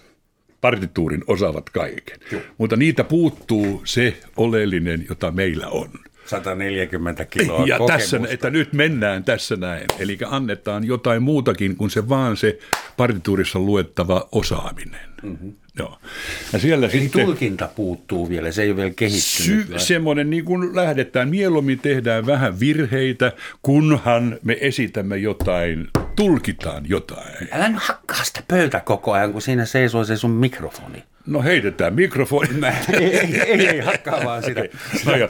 [0.62, 2.18] partituurin osaavat kaiken.
[2.32, 2.42] Joo.
[2.58, 5.90] Mutta niitä puuttuu se oleellinen, jota meillä on.
[6.26, 7.98] 140 kiloa Ja kokemusta.
[7.98, 9.86] tässä, että nyt mennään tässä näin.
[10.00, 12.60] Eli annetaan jotain muutakin kuin se vaan se
[12.98, 15.10] partituurissa luettava osaaminen.
[15.24, 15.54] Mm-hmm.
[15.80, 15.98] Joo.
[16.54, 19.68] Ja siellä Eli sitten, tulkinta puuttuu vielä, se ei ole vielä kehittynyt.
[19.68, 23.32] Sy- semmoinen, niin kuin lähdetään, mieluummin tehdään vähän virheitä,
[23.62, 27.48] kunhan me esitämme jotain, tulkitaan jotain.
[27.52, 31.04] Älä nyt hakkaa sitä pöytä koko ajan, kun siinä seisoo se sun mikrofoni.
[31.26, 32.50] No heitetään mikrofoni.
[32.94, 34.62] ei, ei, ei, ei hakkaa vaan sitä.
[35.06, 35.30] No, jo.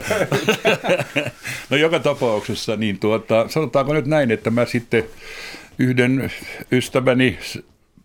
[1.70, 5.04] no joka tapauksessa, niin tuota, sanotaanko nyt näin, että mä sitten
[5.78, 6.32] yhden
[6.72, 7.38] ystäväni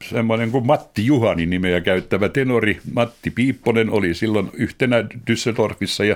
[0.03, 6.15] semmoinen kuin Matti Juhani nimeä käyttävä tenori Matti Piipponen oli silloin yhtenä Düsseldorfissa ja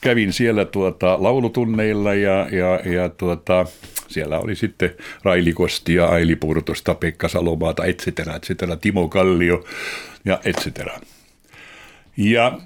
[0.00, 3.66] kävin siellä tuota, laulutunneilla ja, ja, ja tuota,
[4.08, 4.90] siellä oli sitten
[5.22, 9.64] Raili Kostia, Aili Purtosta, Pekka Salomaata, et cetera, et cetera, Timo Kallio
[10.24, 11.00] ja et cetera.
[12.16, 12.58] Ja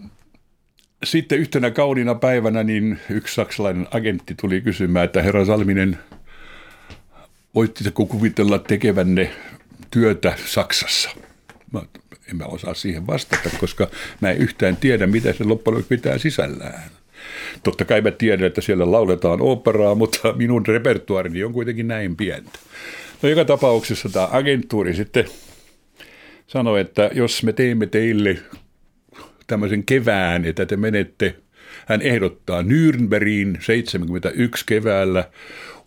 [1.05, 5.99] sitten yhtenä kauniina päivänä niin yksi saksalainen agentti tuli kysymään, että herra Salminen,
[7.55, 9.31] voitteko kuvitella tekevänne
[9.93, 11.11] työtä Saksassa?
[11.73, 11.83] Mä,
[12.31, 16.91] en mä osaa siihen vastata, koska mä en yhtään tiedä, mitä se loppujen pitää sisällään.
[17.63, 22.59] Totta kai mä tiedän, että siellä lauletaan operaa, mutta minun repertuaarini on kuitenkin näin pientä.
[23.23, 25.25] No joka tapauksessa tämä agenttuuri sitten
[26.47, 28.39] sanoi, että jos me teemme teille
[29.47, 31.35] tämmöisen kevään, että te menette,
[31.87, 35.25] hän ehdottaa Nürnbergin 71 keväällä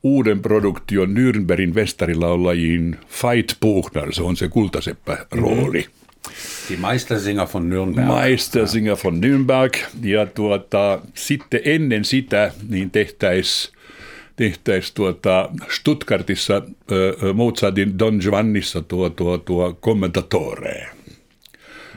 [0.05, 5.81] uuden produktion Nürnbergin vestarilaulajiin Fight Buchner, se on se kultaseppä rooli.
[5.81, 6.05] Mm-hmm.
[6.69, 8.07] Die Meistersinger von Nürnberg.
[8.07, 9.77] Meistersinger von Nürnberg.
[10.03, 13.75] Ja tuota, sitten ennen sitä niin tehtäisiin
[14.35, 20.87] tehtäis tuota Stuttgartissa äh, Mozartin Don Giovannissa tuo, tuo, tuo kommentatore.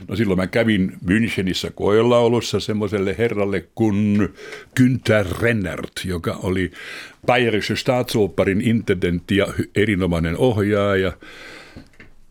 [0.07, 4.29] No silloin mä kävin Münchenissä koelaulussa semmoiselle herralle kuin
[4.79, 6.71] Günther Rennert, joka oli
[7.25, 11.11] Bayerische Staatsoperin intendentti ja erinomainen ohjaaja.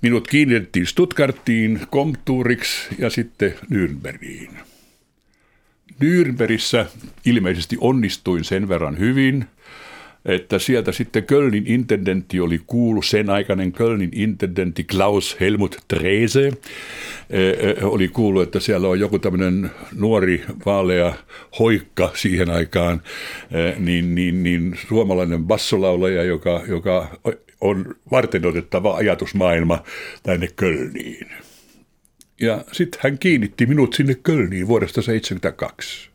[0.02, 4.50] Minut kiinnitettiin Stuttgartiin, Komtuuriksi ja sitten Nürnbergiin.
[6.00, 6.87] Nürnbergissä
[7.24, 9.44] ilmeisesti onnistuin sen verran hyvin–
[10.28, 16.52] että sieltä sitten Kölnin intendentti oli kuulu, sen aikainen Kölnin intendentti Klaus Helmut Trese,
[17.30, 21.14] e, e, oli kuullut, että siellä on joku tämmöinen nuori vaalea
[21.58, 23.02] hoikka siihen aikaan,
[23.50, 27.18] e, niin, niin, niin suomalainen bassolaulaja, joka, joka
[27.60, 29.82] on varten otettava ajatusmaailma
[30.22, 31.26] tänne Kölniin.
[32.40, 36.08] Ja sitten hän kiinnitti minut sinne Kölniin vuodesta 1972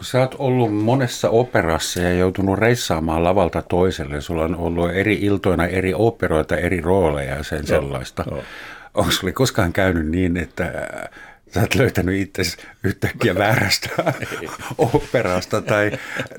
[0.00, 5.14] kun sä oot ollut monessa operassa ja joutunut reissaamaan lavalta toiselle, sulla on ollut eri
[5.14, 8.24] iltoina eri operoita, eri rooleja ja sen no, sellaista.
[8.94, 10.88] Onko sulla koskaan käynyt niin, että
[11.50, 12.42] sä oot löytänyt itse
[12.84, 13.88] yhtäkkiä väärästä
[14.78, 15.90] operasta tai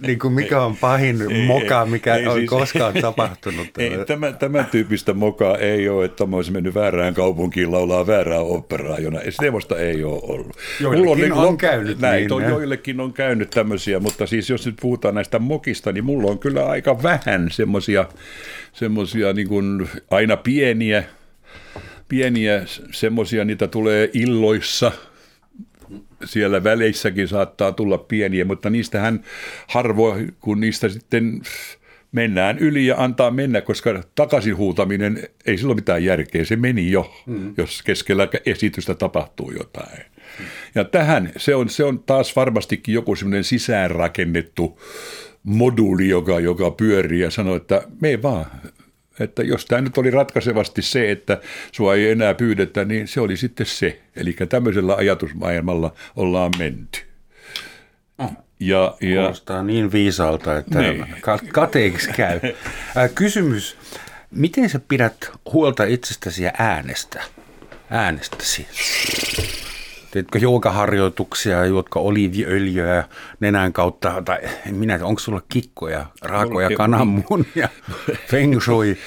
[0.08, 3.68] niin kuin mikä on pahin ei, moka, mikä ei, on siis, koskaan tapahtunut?
[3.78, 8.40] Ei, tämä, tämän tyyppistä mokaa ei ole, että mä olisin mennyt väärään kaupunkiin laulaa väärää
[8.40, 10.58] operaa, jona semmoista ei ole ollut.
[10.80, 12.34] Joillekin mulla on, niin, on käynyt näin, niin.
[12.34, 16.40] On, joillekin on käynyt tämmöisiä, mutta siis jos nyt puhutaan näistä mokista, niin mulla on
[16.40, 18.06] kyllä aika vähän semmoisia
[18.74, 21.04] semmoisia niin kuin aina pieniä
[22.12, 24.92] pieniä semmoisia, niitä tulee illoissa,
[26.26, 29.24] siellä väleissäkin saattaa tulla pieniä, mutta niistähän
[29.68, 31.42] harvoin, kun niistä sitten
[32.12, 37.14] mennään yli ja antaa mennä, koska takaisin huutaminen ei silloin mitään järkeä, se meni jo,
[37.26, 37.54] mm.
[37.58, 40.00] jos keskellä esitystä tapahtuu jotain.
[40.40, 40.46] Mm.
[40.76, 44.82] Ja tähän, se on, se on taas varmastikin joku semmoinen sisäänrakennettu
[45.44, 48.46] moduuli, joka, joka pyörii ja sanoo, että me vaan,
[49.20, 53.38] että jos tämä nyt oli ratkaisevasti se, että sua ei enää pyydetä, niin se oli
[53.38, 54.02] sitten se.
[54.16, 57.00] Eli tämmöisellä ajatusmaailmalla ollaan menty.
[58.18, 58.32] Oh.
[58.60, 61.06] Ja, ja, Kuulostaa niin viisaalta, että niin.
[61.52, 62.40] kateeksi käy.
[63.16, 63.78] Kysymys,
[64.32, 67.24] miten sä pidät huolta itsestäsi ja äänestä?
[67.90, 68.68] Äänestäsi.
[70.12, 73.04] Teetkö joogaharjoituksia, juotko oliiviöljyä
[73.40, 74.40] nenän kautta, tai
[74.72, 77.70] minä, onko sulla kikkoja, raakoja kananmunia,
[78.32, 78.98] feng shui?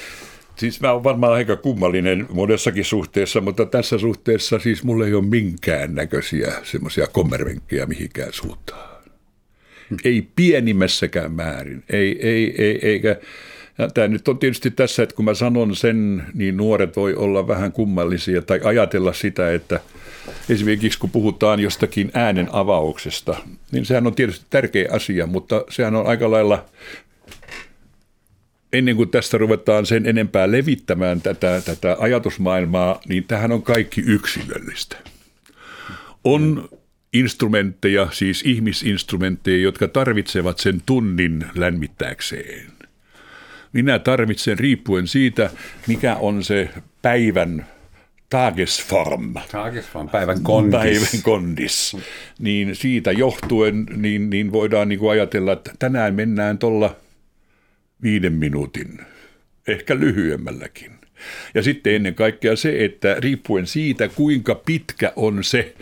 [0.55, 5.25] Siis mä oon varmaan aika kummallinen monessakin suhteessa, mutta tässä suhteessa siis mulla ei ole
[5.25, 8.95] minkään näköisiä semmoisia kommervenkkejä mihinkään suuntaan.
[10.03, 11.83] Ei pienimmässäkään määrin.
[11.89, 13.15] Ei, ei, ei, eikä...
[13.77, 17.47] Ja tämä nyt on tietysti tässä, että kun mä sanon sen, niin nuoret voi olla
[17.47, 19.79] vähän kummallisia tai ajatella sitä, että–
[20.49, 23.35] Esimerkiksi kun puhutaan jostakin äänen avauksesta,
[23.71, 26.65] niin sehän on tietysti tärkeä asia, mutta sehän on aika lailla
[28.73, 34.97] ennen kuin tästä ruvetaan sen enempää levittämään tätä, tätä ajatusmaailmaa, niin tähän on kaikki yksilöllistä.
[36.23, 36.69] On
[37.13, 42.65] instrumentteja, siis ihmisinstrumentteja, jotka tarvitsevat sen tunnin lämmittääkseen.
[43.73, 45.49] Minä tarvitsen riippuen siitä,
[45.87, 46.69] mikä on se
[47.01, 47.65] päivän
[48.35, 49.33] Tagesform.
[49.51, 50.79] Tagesform, päivän kondis.
[50.79, 51.97] Päivän kondis.
[52.39, 56.95] Niin siitä johtuen niin, niin voidaan niin kuin ajatella, että tänään mennään tuolla
[58.03, 58.99] viiden minuutin,
[59.67, 60.91] ehkä lyhyemmälläkin.
[61.53, 65.75] Ja sitten ennen kaikkea se, että riippuen siitä, kuinka pitkä on se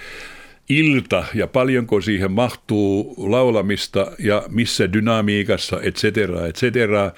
[0.69, 7.12] ilta ja paljonko siihen mahtuu laulamista ja missä dynamiikassa, et cetera, et cetera.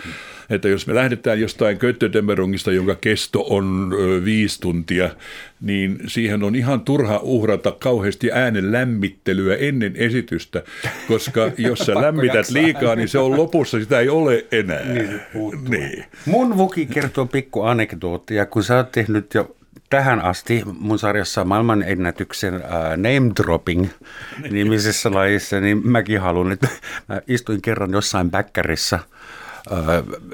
[0.49, 3.93] Että jos me lähdetään jostain Köttödemmerungista, jonka kesto on
[4.25, 5.10] viisi tuntia,
[5.62, 10.63] niin siihen on ihan turha uhrata kauheasti äänen lämmittelyä ennen esitystä,
[11.08, 14.84] koska jos sä lämmität liikaa, niin se on lopussa, sitä ei ole enää.
[14.84, 15.19] Niin,
[15.69, 16.05] niin.
[16.25, 19.55] Mun vuki kertoo pikku anekdoottia, kun sä oot tehnyt jo
[19.89, 23.88] tähän asti mun sarjassa maailmanennätyksen uh, name dropping
[24.52, 26.67] nimisessä lajissa, niin mäkin haluan, että
[27.10, 29.00] mä istuin kerran jossain bäkkärissä–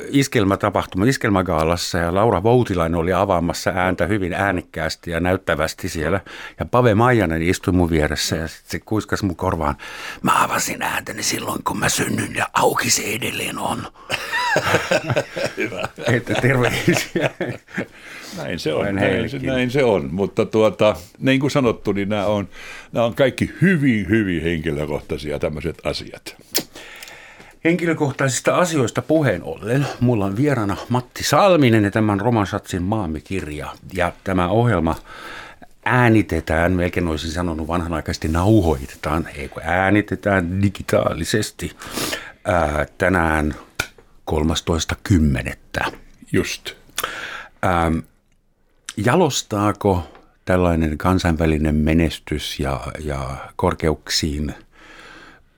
[0.10, 6.22] iskelmätapahtuma, iskelmägaalassa ja Laura Voutilainen oli avaamassa ääntä hyvin äänekkäästi ja näyttävästi siellä.
[6.60, 9.76] Ja Pave Maijanen istui mun vieressä ja sitten se kuiskasi mun korvaan.
[10.22, 13.88] Mä avasin ääntäni silloin, kun mä synnyin ja auki se edelleen on.
[15.58, 15.88] Hyvä.
[16.08, 17.30] Että terveisiä.
[18.38, 22.50] Näin se on, näin, näin se on, mutta tuota, niin kuin sanottu, niin nämä on,
[22.92, 26.36] nämä on kaikki hyvin, hyvin henkilökohtaisia tämmöiset asiat.
[27.64, 33.76] Henkilökohtaisista asioista puheen ollen, mulla on vieraana Matti Salminen ja tämän Romansatsin maamikirja.
[33.94, 34.96] Ja tämä ohjelma
[35.86, 41.78] äänitetään, melkein olisin sanonut vanhanaikaisesti nauhoitetaan, ei kun äänitetään digitaalisesti
[42.46, 43.56] ää, tänään
[44.32, 45.94] 13.10.
[46.32, 46.72] Just.
[47.62, 47.92] Ää,
[48.98, 50.12] jalostaako
[50.46, 54.56] tällainen kansainvälinen menestys ja, ja korkeuksiin–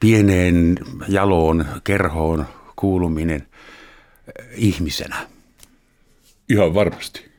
[0.04, 3.48] pieneen jaloon, kerhoon kuuluminen
[4.28, 5.28] eh, ihmisenä?
[6.50, 7.32] Ihan varmasti.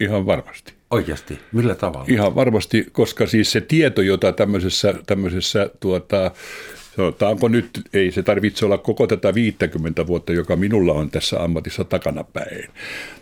[0.00, 0.74] Ihan varmasti.
[0.90, 1.38] Oikeasti?
[1.52, 2.04] Millä tavalla?
[2.08, 6.30] Ihan varmasti, koska siis se tieto, jota tämmöisessä, tämmöisessä tuota,
[6.98, 11.84] sanotaanko nyt, ei se tarvitse olla koko tätä 50 vuotta, joka minulla on tässä ammatissa
[11.84, 12.68] takanapäin.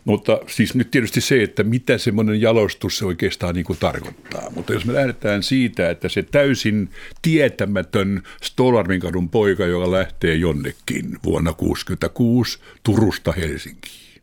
[0.05, 4.51] Mutta siis nyt tietysti se, että mitä semmoinen jalostus se oikeastaan niin kuin tarkoittaa.
[4.51, 6.91] Mutta jos me lähdetään siitä, että se täysin
[7.23, 14.23] tietämätön Stolarminkadun poika, joka lähtee jonnekin vuonna 1966 Turusta Helsinkiin.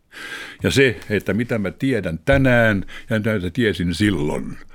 [0.63, 4.58] Ja se, että mitä mä tiedän tänään ja näitä tiesin silloin–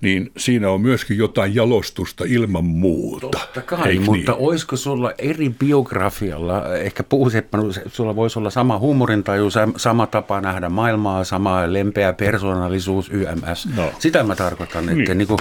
[0.00, 3.28] niin siinä on myöskin jotain jalostusta ilman muuta.
[3.28, 4.40] Totta kai, Eik mutta niin?
[4.40, 11.24] olisiko sulla eri biografialla, ehkä puhuseppä, sulla voisi olla sama huumorintaju, sama tapa nähdä maailmaa,
[11.24, 13.68] sama lempeä persoonallisuus, YMS.
[13.76, 13.92] No.
[13.98, 15.18] Sitä mä tarkoitan, että niin.
[15.18, 15.40] Niin kuin,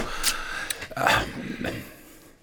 [1.01, 1.25] äh,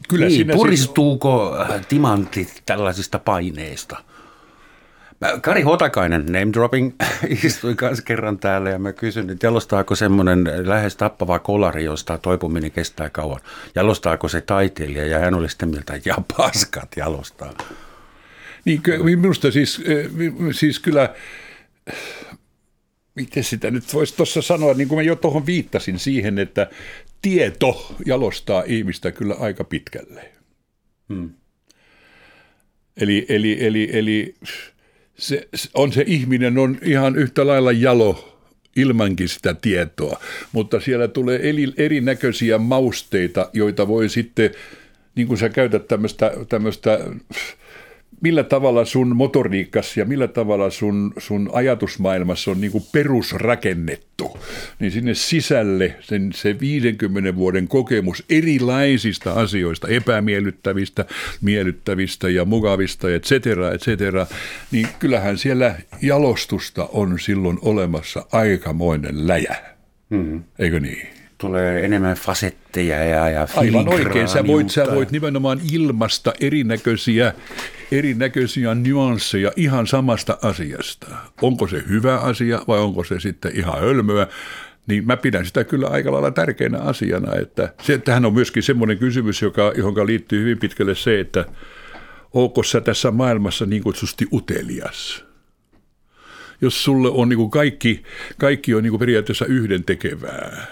[0.08, 1.86] Kyllä niin, puristuuko siis...
[1.86, 3.96] timantit tällaisista paineista?
[5.42, 6.92] Kari Hotakainen, name dropping,
[7.44, 12.70] istui kanssa kerran täällä ja mä kysyin, että jalostaako semmoinen lähes tappava kolari, josta toipuminen
[12.70, 13.40] kestää kauan.
[13.74, 17.52] Jalostaako se taiteilija ja hän oli sitten mieltä, ja paskat jalostaa.
[18.64, 20.10] Niin, minusta siis, eh,
[20.52, 21.14] siis kyllä,
[23.14, 26.70] miten sitä nyt voisi tuossa sanoa, niin kuin mä jo tuohon viittasin siihen, että
[27.22, 30.32] tieto jalostaa ihmistä kyllä aika pitkälle.
[31.08, 31.30] Hmm.
[32.96, 34.34] Eli, eli, eli, eli
[35.20, 38.38] se, on se ihminen on ihan yhtä lailla jalo
[38.76, 40.20] ilmankin sitä tietoa,
[40.52, 41.40] mutta siellä tulee
[41.76, 44.50] erinäköisiä mausteita, joita voi sitten,
[45.14, 46.98] niin kuin sä käytät tämmöistä, tämmöistä
[48.20, 54.38] millä tavalla sun motoriikkas ja millä tavalla sun, sun ajatusmaailmassa on niin kuin perusrakennettu,
[54.78, 61.04] niin sinne sisälle sen, se 50 vuoden kokemus erilaisista asioista, epämiellyttävistä,
[61.40, 64.26] miellyttävistä ja mukavista, et cetera, et cetera,
[64.70, 69.56] niin kyllähän siellä jalostusta on silloin olemassa aikamoinen läjä.
[70.10, 70.42] Mm-hmm.
[70.58, 71.19] Eikö niin?
[71.40, 77.34] Tulee enemmän fasetteja ja, ja Aivan oikein, sä voit, sä voit nimenomaan ilmasta erinäköisiä,
[77.92, 81.06] erinäköisiä nyansseja ihan samasta asiasta.
[81.42, 84.26] Onko se hyvä asia vai onko se sitten ihan hölmöä?
[84.86, 88.98] Niin mä pidän sitä kyllä aika lailla tärkeänä asiana, että se, tähän on myöskin semmoinen
[88.98, 91.44] kysymys, joka, johon liittyy hyvin pitkälle se, että
[92.34, 95.24] onko sä tässä maailmassa niin kutsusti utelias?
[96.60, 98.02] Jos sulle on niin kuin kaikki,
[98.38, 100.66] kaikki on niin kuin periaatteessa yhden tekevää,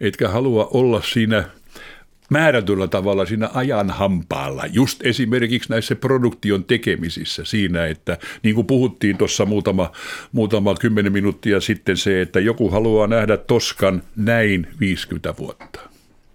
[0.00, 1.44] etkä halua olla siinä
[2.30, 9.16] määrätyllä tavalla siinä ajan hampaalla, just esimerkiksi näissä produktion tekemisissä siinä, että niin kuin puhuttiin
[9.16, 9.92] tuossa muutama,
[10.32, 15.80] muutama kymmenen minuuttia sitten se, että joku haluaa nähdä Toskan näin 50 vuotta.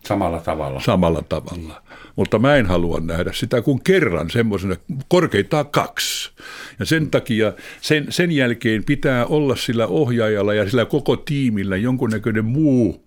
[0.05, 0.79] Samalla tavalla.
[0.79, 1.83] Samalla tavalla.
[2.15, 4.75] Mutta mä en halua nähdä sitä kuin kerran semmoisena,
[5.07, 6.31] korkeintaan kaksi.
[6.79, 12.45] Ja sen takia sen, sen jälkeen pitää olla sillä ohjaajalla ja sillä koko tiimillä jonkunnäköinen
[12.45, 13.03] muu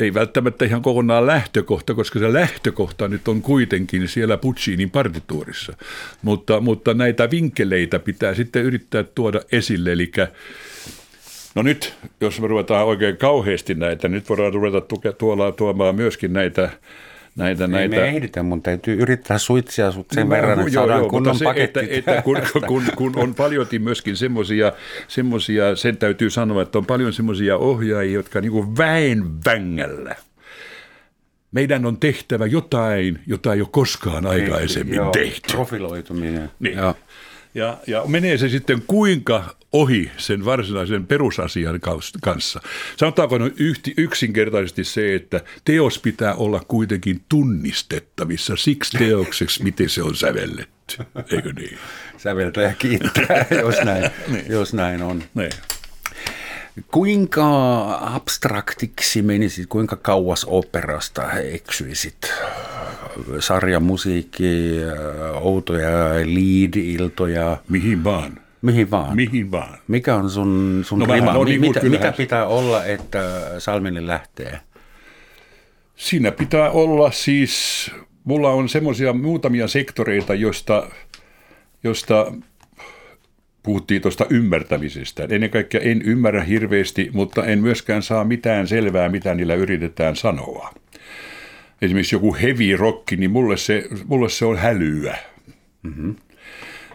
[0.00, 5.72] ei välttämättä ihan kokonaan lähtökohta, koska se lähtökohta nyt on kuitenkin siellä Puccinin partituurissa.
[6.22, 10.10] Mutta, mutta näitä vinkkeleitä pitää sitten yrittää tuoda esille, eli
[11.54, 16.32] No nyt, jos me ruvetaan oikein kauheasti näitä, nyt voidaan ruveta tuke, tuolla, tuomaan myöskin
[16.32, 16.70] näitä
[17.36, 17.96] näitä, Ei näitä.
[17.96, 21.38] me ehditä, mun täytyy yrittää suitsia sut sen no, verran, että joo, saadaan joo, kunnon
[21.38, 21.80] se, paketti.
[21.80, 24.72] Että, että kun, kun, kun, on paljon myöskin semmoisia,
[25.08, 30.16] semmosia, sen täytyy sanoa, että on paljon semmoisia ohjaajia, jotka niin kuin väen vängällä
[31.52, 35.52] meidän on tehtävä jotain, jota ei ole koskaan aikaisemmin Joo, tehty.
[35.52, 36.50] Profiloituminen.
[36.60, 36.78] Niin.
[36.78, 36.94] Joo.
[37.54, 41.80] Ja, ja menee se sitten kuinka ohi sen varsinaisen perusasian
[42.20, 42.60] kanssa.
[42.96, 43.50] Sanotaanko no
[43.96, 50.96] yksinkertaisesti se, että teos pitää olla kuitenkin tunnistettavissa siksi teokseksi, miten se on sävelletty.
[51.32, 51.78] Eikö niin?
[52.16, 54.44] Säveltäjä kiittää, jos näin, niin.
[54.48, 55.22] jos näin on.
[55.34, 55.52] Niin.
[56.90, 57.46] Kuinka
[58.14, 62.32] abstraktiksi menisit, kuinka kauas operasta eksyisit?
[63.40, 64.70] Sarjamusiikki,
[65.40, 67.56] outoja lead-iltoja.
[67.68, 68.40] Mihin vaan.
[68.62, 69.16] Mihin vaan?
[69.16, 69.78] Mihin vaan.
[69.88, 71.32] Mikä on sun, sun No rima?
[71.32, 73.20] on niin, mitä, kyllähän- mikä pitää olla, että
[73.58, 74.60] Salminen lähtee?
[75.96, 77.90] Siinä pitää olla siis,
[78.24, 80.86] mulla on semmoisia muutamia sektoreita, josta,
[81.84, 82.32] josta
[83.62, 85.26] puhuttiin tuosta ymmärtämisestä.
[85.30, 90.70] Ennen kaikkea en ymmärrä hirveästi, mutta en myöskään saa mitään selvää, mitä niillä yritetään sanoa.
[91.82, 95.18] Esimerkiksi joku heavy rock, niin mulle se, mulle se on hälyä.
[95.82, 96.16] Mm-hmm.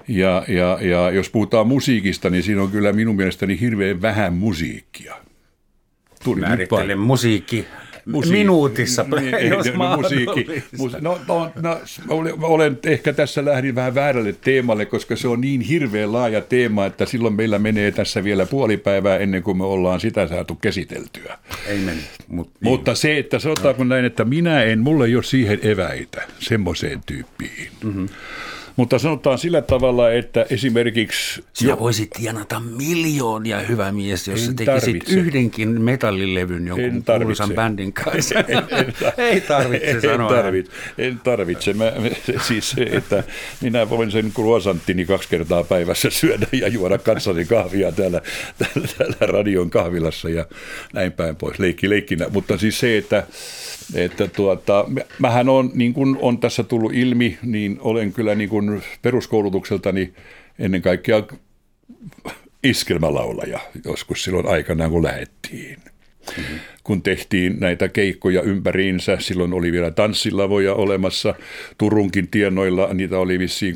[0.08, 5.16] Ja, ja, ja jos puhutaan musiikista, niin siinä on kyllä minun mielestäni hirveän vähän musiikkia.
[6.24, 7.08] Tuli nyt Määrittele vaan.
[7.08, 7.66] musiikki,
[8.06, 8.38] Musiikki.
[8.38, 9.58] minuutissa, Niin, ei, no,
[9.98, 10.64] musiikki.
[11.02, 11.80] no, no, no,
[12.42, 17.06] olen- ehkä tässä lähdin vähän väärälle teemalle, koska se on niin hirveän laaja teema, että
[17.06, 21.38] silloin meillä menee tässä vielä puoli päivää ennen kuin me ollaan sitä saatu käsiteltyä.
[21.68, 22.00] Ei meni.
[22.28, 22.58] Mut, niin.
[22.72, 27.68] Mutta se, että sanotaanko näin, että minä en, mulle ei ole siihen eväitä, semmoiseen tyyppiin.
[27.84, 28.08] Mm-hmm.
[28.76, 34.54] Mutta sanotaan sillä tavalla, että esimerkiksi Sinä voisit tienata miljoonia, hyvä mies, jos En sä
[34.54, 35.14] tekisit tarvitse.
[35.14, 38.36] yhdenkin metallilevyn jonkun En kuuluisan bändin kanssa.
[39.18, 40.30] Ei tarvitse en sanoa.
[40.30, 41.74] Tarvitse, en tarvitse.
[41.74, 41.94] Mä,
[42.48, 43.24] siis että
[43.62, 48.22] minä voin sen croissanttini kaksi kertaa päivässä syödä ja juoda kanssani kahvia täällä,
[48.58, 50.46] täällä, täällä radion kahvilassa ja
[50.94, 52.26] näin päin pois, leikki leikkinä.
[52.30, 53.28] Mutta siis se, että,
[53.94, 54.86] että tuota,
[55.20, 60.14] mähän on, niin kuin on tässä tullut ilmi, niin olen kyllä niin kuin peruskoulutukseltani
[60.60, 61.24] ennen kaikkea
[62.64, 65.78] iskelmälaulaja joskus silloin aikanaan, kun lähettiin
[66.84, 69.18] kun tehtiin näitä keikkoja ympäriinsä.
[69.20, 71.36] Silloin oli vielä tanssilavoja olemassa
[71.78, 73.76] Turunkin tienoilla, niitä oli vissiin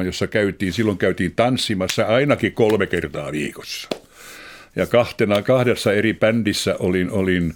[0.00, 0.72] 6-7, jossa käytiin.
[0.72, 3.88] Silloin käytiin tanssimassa ainakin kolme kertaa viikossa.
[4.76, 7.54] Ja kahtena, kahdessa eri bändissä olin, olin,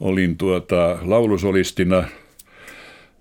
[0.00, 2.04] olin tuota, laulusolistina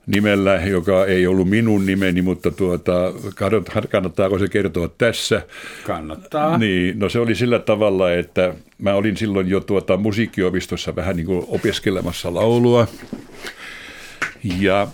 [0.08, 2.94] nimellä, joka ei ollut minun nimeni, mutta tuota,
[3.36, 5.42] kannat- kannattaako se kertoa tässä?
[5.86, 6.58] Kannattaa.
[6.58, 11.26] Niin, no se oli sillä tavalla, että mä olin silloin jo tuota musiikkiopistossa vähän niin
[11.26, 12.88] kuin opiskelemassa laulua.
[14.60, 14.88] Ja,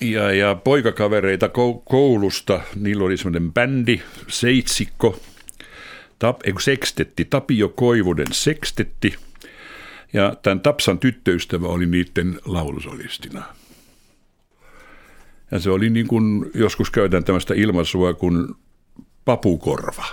[0.00, 5.20] ja, ja poikakavereita kou- koulusta, niillä oli semmoinen bändi, Seitsikko,
[6.18, 9.14] tap, ei sekstetti, Tapio Koivunen sekstetti.
[10.12, 13.42] Ja tämän Tapsan tyttöystävä oli niiden laulusolistina.
[15.50, 18.54] Ja se oli niin kuin, joskus käytän tämmöistä ilmaisua kuin
[19.24, 20.04] papukorva.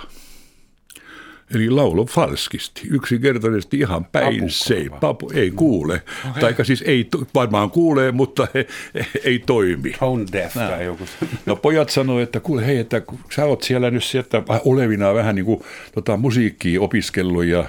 [1.54, 6.02] Eli laulu falskisti, yksinkertaisesti ihan päin se, papu, ei kuule.
[6.30, 6.40] Okay.
[6.40, 8.66] Taikka siis ei, varmaan kuulee, mutta ei,
[9.24, 9.92] ei toimi.
[9.98, 11.04] Tone deaf tai joku.
[11.46, 15.34] No pojat sanoi, että kuule hei, että kun sä oot siellä nyt sieltä olevina vähän
[15.34, 15.62] niin kuin
[15.94, 17.64] tota, musiikkia opiskellut ja,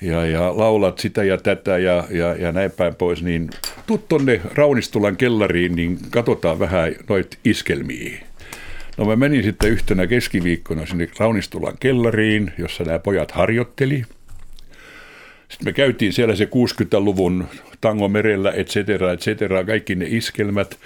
[0.00, 3.50] ja, ja laulat sitä ja tätä ja, ja, ja näin päin pois, niin
[3.86, 8.18] tuu tonne Raunistulan kellariin, niin katsotaan vähän noit iskelmiä.
[8.96, 14.02] No mä menin sitten yhtenä keskiviikkona sinne Raunistulan kellariin, jossa nämä pojat harjoitteli.
[15.48, 17.48] Sitten me käytiin siellä se 60-luvun
[17.80, 20.78] tango merellä, et cetera, et cetera, kaikki ne iskelmät.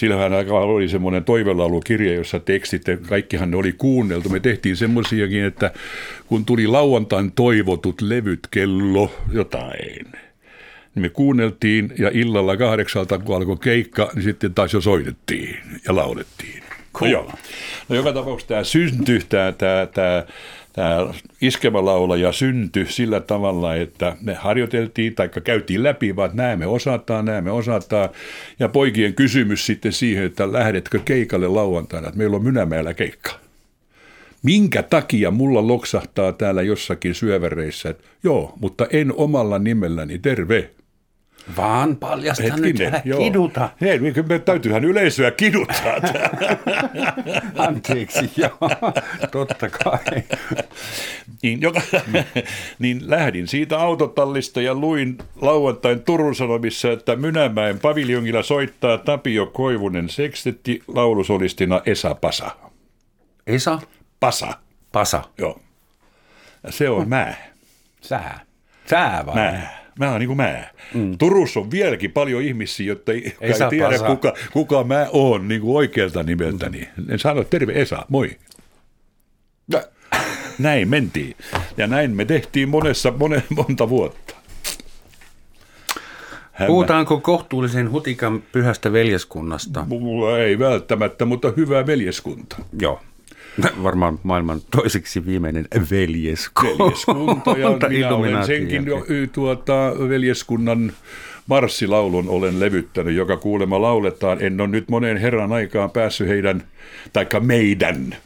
[0.00, 4.28] Sillähän aikaa oli semmoinen toivelaulukirja, jossa tekstit, ja kaikkihan ne oli kuunneltu.
[4.28, 5.70] Me tehtiin semmoisiakin, että
[6.26, 10.06] kun tuli lauantain toivotut levyt kello jotain,
[10.94, 15.96] niin me kuunneltiin ja illalla kahdeksalta, kun alkoi keikka, niin sitten taas jo soitettiin ja
[15.96, 16.62] laulettiin.
[16.94, 17.12] Cool.
[17.12, 17.32] No, joo.
[17.88, 20.24] no joka tapauksessa tämä syntyi, tämä, tämä, tämä
[21.40, 27.24] iskemälaulaja syntyi sillä tavalla, että me harjoiteltiin tai käytiin läpi, vaan että nämä me osataan,
[27.24, 28.08] nämä me osataan.
[28.58, 33.30] Ja poikien kysymys sitten siihen, että lähdetkö keikalle lauantaina, että meillä on Mynämäellä keikka.
[34.42, 40.70] Minkä takia mulla loksahtaa täällä jossakin syövereissä, että joo, mutta en omalla nimelläni, terve.
[41.56, 43.20] Vaan paljasta nyt, Hetkinen, älä joo.
[43.20, 43.68] kiduta.
[43.80, 45.94] Hei, niin me täytyyhän yleisöä kiduttaa.
[47.66, 48.70] Anteeksi, joo.
[49.30, 50.22] Totta kai.
[51.42, 51.80] niin, joka,
[52.78, 60.08] niin lähdin siitä autotallista ja luin lauantain Turun Sanomissa, että Mynämäen paviljongilla soittaa Tapio Koivunen
[60.08, 62.50] sekstetti laulusolistina Esa Pasa.
[63.46, 63.78] Esa,
[64.20, 64.52] Pasa,
[64.92, 65.60] Pasa, joo.
[66.68, 67.34] Se on mä.
[68.00, 68.40] sää.
[68.86, 69.34] Sää vai?
[69.34, 69.79] Mä.
[70.00, 70.64] Mä oon niin kuin mä.
[70.94, 71.18] Mm.
[71.18, 74.06] Turussa on vieläkin paljon ihmisiä, jotka ei, ei tiedä, Pasa.
[74.06, 76.88] kuka, kuka mä oon niin kuin oikealta nimeltäni.
[77.06, 78.38] Ne sanoo, terve Esa, moi.
[80.58, 81.36] Näin mentiin.
[81.76, 84.34] Ja näin me tehtiin monessa, monen, monta vuotta.
[86.52, 86.66] Hämmä.
[86.66, 89.84] Puhutaanko kohtuullisen hutikan pyhästä veljeskunnasta?
[89.88, 92.56] Mulla ei välttämättä, mutta hyvä veljeskunta.
[92.80, 93.00] Joo.
[93.82, 96.84] Varmaan maailman toiseksi viimeinen veljeskunta.
[96.84, 98.86] Veljeskunta ja minä olen senkin
[99.32, 100.92] tuota, veljeskunnan
[101.50, 104.42] marssilaulun olen levyttänyt, joka kuulemma lauletaan.
[104.42, 106.62] En ole nyt moneen herran aikaan päässyt heidän,
[107.12, 108.16] taikka meidän,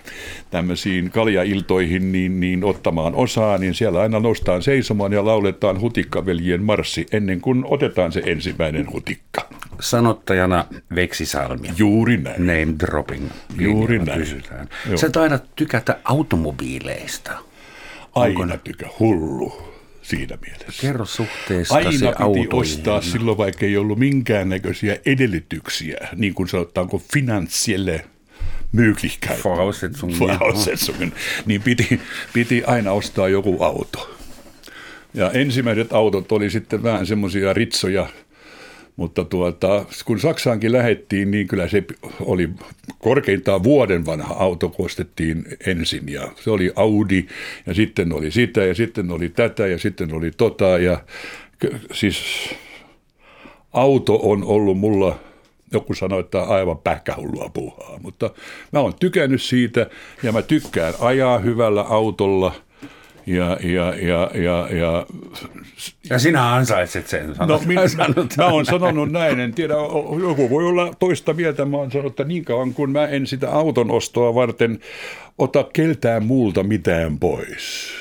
[0.51, 7.07] tämmöisiin kaljailtoihin niin, niin ottamaan osaa, niin siellä aina noustaan seisomaan ja lauletaan hutikkaveljien marssi
[7.13, 9.49] ennen kuin otetaan se ensimmäinen hutikka.
[9.81, 10.65] Sanottajana
[10.95, 11.69] Veksi Salmi.
[11.77, 12.47] Juuri näin.
[12.47, 13.31] Name dropping.
[13.59, 14.19] Juuri näin.
[14.19, 14.69] pysytään.
[14.89, 14.97] Joo.
[14.97, 17.33] Sä taidat tykätä automobiileista.
[18.15, 19.74] Aina tykä hullu
[20.05, 20.81] siinä mielessä.
[20.81, 27.03] Kerro suhteesta Aina se piti ostaa silloin, vaikka ei ollut minkäännäköisiä edellytyksiä, niin kuin sanotaanko
[27.13, 28.05] finanssielle
[28.73, 29.45] möglichkeit.
[29.45, 30.19] Voraussetzungen.
[30.19, 31.13] Voraussetzungen.
[31.47, 32.01] Niin piti,
[32.33, 34.17] piti aina ostaa joku auto.
[35.15, 38.07] Ja ensimmäiset autot oli sitten vähän semmoisia ritsoja,
[38.97, 41.85] mutta tuota, kun Saksaankin lähettiin, niin kyllä se
[42.21, 42.49] oli
[42.99, 46.09] korkeintaan vuoden vanha auto, kun ostettiin ensin.
[46.09, 47.27] Ja se oli Audi,
[47.67, 50.65] ja sitten oli sitä, ja sitten oli tätä, ja sitten oli tota.
[50.65, 51.05] Ja
[51.93, 52.25] siis
[53.73, 55.19] auto on ollut mulla,
[55.73, 58.31] joku sanoi, että aivan pähkähullua puuhaa, mutta
[58.73, 59.87] mä oon tykännyt siitä,
[60.23, 62.53] ja mä tykkään ajaa hyvällä autolla,
[63.27, 65.07] ja, ja, ja, ja, ja
[66.11, 67.35] Ja sinä ansaitset sen.
[67.47, 68.29] No, minä, sanotaan.
[68.37, 69.75] mä oon sanonut näin, en tiedä,
[70.21, 73.51] joku voi olla toista mieltä, mä oon sanonut, että niin kauan kun mä en sitä
[73.51, 74.79] auton ostoa varten
[75.39, 77.93] ota keltään muulta mitään pois.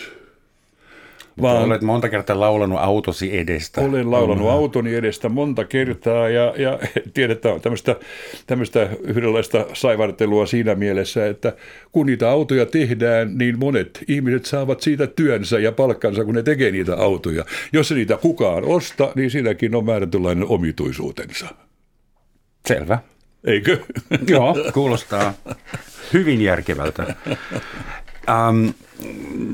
[1.42, 3.82] Vaan Olet monta kertaa laulanut autosi edestä.
[3.82, 6.80] olen laulanut autoni edestä monta kertaa ja, ja
[7.14, 7.96] tiedetään tämmöistä,
[8.48, 11.54] tämmöistä yhdenlaista saivartelua siinä mielessä, että
[11.92, 16.72] kun niitä autoja tehdään, niin monet ihmiset saavat siitä työnsä ja palkkansa, kun ne tekee
[16.72, 17.46] niitä autoja.
[17.74, 21.48] Jos ei niitä kukaan osta, niin siinäkin on määrätynlainen omituisuutensa.
[22.68, 23.00] Selvä.
[23.44, 23.78] Eikö?
[24.28, 25.34] Joo, kuulostaa
[26.14, 27.16] hyvin järkevältä.
[28.30, 28.70] Ähm,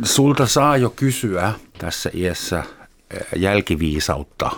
[0.04, 2.64] sulta saa jo kysyä tässä iässä
[3.36, 4.52] jälkiviisautta.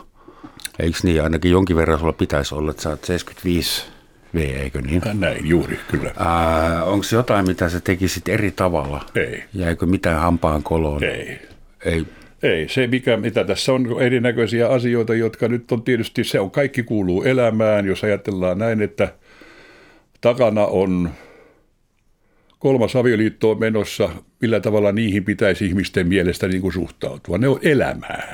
[0.79, 1.23] Eikö niin?
[1.23, 3.85] Ainakin jonkin verran sulla pitäisi olla, että sä oot 75
[4.35, 5.01] V, eikö niin?
[5.13, 6.13] Näin, juuri, kyllä.
[6.83, 9.05] Onko jotain, mitä sä tekisit eri tavalla?
[9.15, 9.43] Ei.
[9.53, 11.03] Jäikö mitään hampaan koloon?
[11.03, 11.39] Ei.
[11.85, 12.05] Ei.
[12.43, 16.83] Ei, se mikä, mitä tässä on erinäköisiä asioita, jotka nyt on tietysti, se on kaikki
[16.83, 19.13] kuuluu elämään, jos ajatellaan näin, että
[20.21, 21.09] takana on
[22.61, 24.09] kolmas avioliitto on menossa,
[24.41, 27.37] millä tavalla niihin pitäisi ihmisten mielestä niin kuin suhtautua.
[27.37, 28.33] Ne on elämää,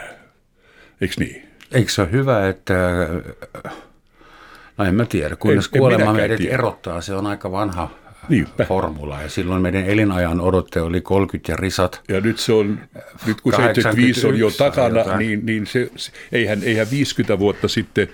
[1.02, 1.44] eikö niin?
[1.72, 3.08] Eikö se ole hyvä, että...
[4.78, 6.54] No en mä tiedä, kunnes En- en kuolema minäkään meidät tiedä.
[6.54, 7.92] erottaa, se on aika vanha
[8.30, 8.66] Niinpä.
[8.66, 9.22] formula.
[9.22, 12.02] Ja silloin meidän elinajan odotte oli 30 ja risat.
[12.10, 12.80] Ja nyt se on,
[13.26, 13.82] nyt kun 81
[14.22, 15.20] 75 on jo takana, jotain.
[15.20, 18.08] niin, niin se, se, eihän, eihän 50 vuotta sitten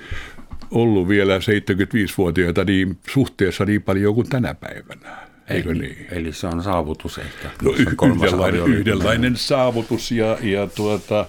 [0.72, 5.33] ollut vielä 75-vuotiaita niin suhteessa niin paljon kuin tänä päivänä.
[5.50, 6.08] Eikö niin?
[6.12, 7.50] Eli se on saavutus ehkä.
[7.62, 11.26] No, yhdenlainen, yhdenlainen saavutus ja, ja tuota,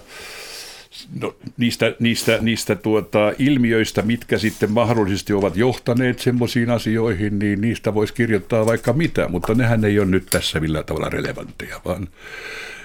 [1.21, 7.93] no, niistä, niistä, niistä tuota, ilmiöistä, mitkä sitten mahdollisesti ovat johtaneet semmoisiin asioihin, niin niistä
[7.93, 12.07] voisi kirjoittaa vaikka mitä, mutta nehän ei ole nyt tässä millään tavalla relevantteja, vaan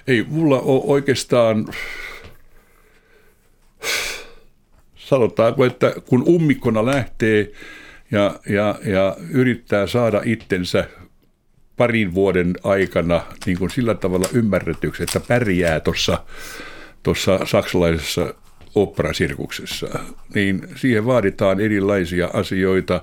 [0.07, 1.67] ei mulla ole oikeastaan,
[4.95, 7.53] sanotaanko, että kun ummikkona lähtee
[8.11, 10.89] ja, ja, ja yrittää saada itsensä
[11.81, 16.25] parin vuoden aikana niin kuin sillä tavalla ymmärretyksi, että pärjää tuossa
[17.03, 18.35] tuossa saksalaisessa
[18.75, 19.87] operasirkuksessa,
[20.35, 23.03] niin siihen vaaditaan erilaisia asioita.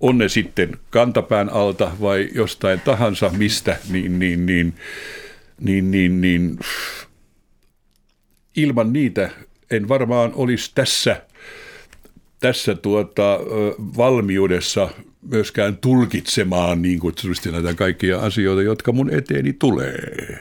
[0.00, 4.74] On ne sitten kantapään alta vai jostain tahansa mistä, niin, niin, niin,
[5.60, 6.58] niin, niin, niin
[8.56, 9.30] ilman niitä
[9.70, 11.22] en varmaan olisi tässä,
[12.40, 13.38] tässä tuota,
[13.96, 14.88] valmiudessa
[15.30, 20.38] myöskään tulkitsemaan niin kutsutusti näitä kaikkia asioita, jotka mun eteeni tulee.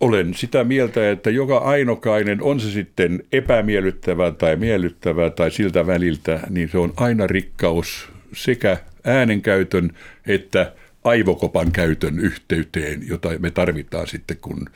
[0.00, 6.40] olen sitä mieltä, että joka ainokainen, on se sitten epämiellyttävää tai miellyttävää tai siltä väliltä,
[6.50, 9.90] niin se on aina rikkaus sekä äänenkäytön
[10.26, 10.72] että
[11.04, 14.66] aivokopan käytön yhteyteen, jota me tarvitaan sitten, kun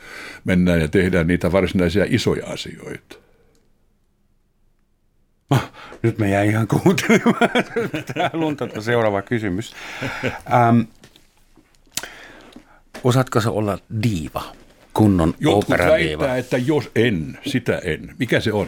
[0.45, 3.26] mennään ja tehdään niitä varsinaisia isoja asioita.
[5.49, 5.71] Oh,
[6.03, 7.49] nyt me jäi ihan kuuntelemaan.
[8.33, 9.75] Luntata seuraava kysymys.
[10.53, 10.79] Ähm,
[13.03, 14.43] osaatko se olla diiva?
[14.97, 18.15] kunnon Jotkut väittää, että jos en, sitä en.
[18.19, 18.67] Mikä se on?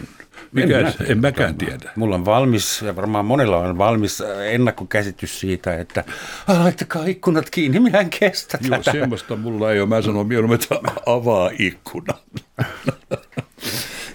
[0.51, 1.91] Mikä en, se, en mäkään tiedä.
[1.95, 6.03] Mulla on valmis, ja varmaan monella on valmis ennakkokäsitys siitä, että
[6.47, 8.91] laittakaa ikkunat kiinni, minä en kestä Joo, tätä.
[8.91, 9.89] semmoista mulla ei ole.
[9.89, 10.75] Mä sanon mieluummin, että
[11.05, 12.19] avaa ikkunan.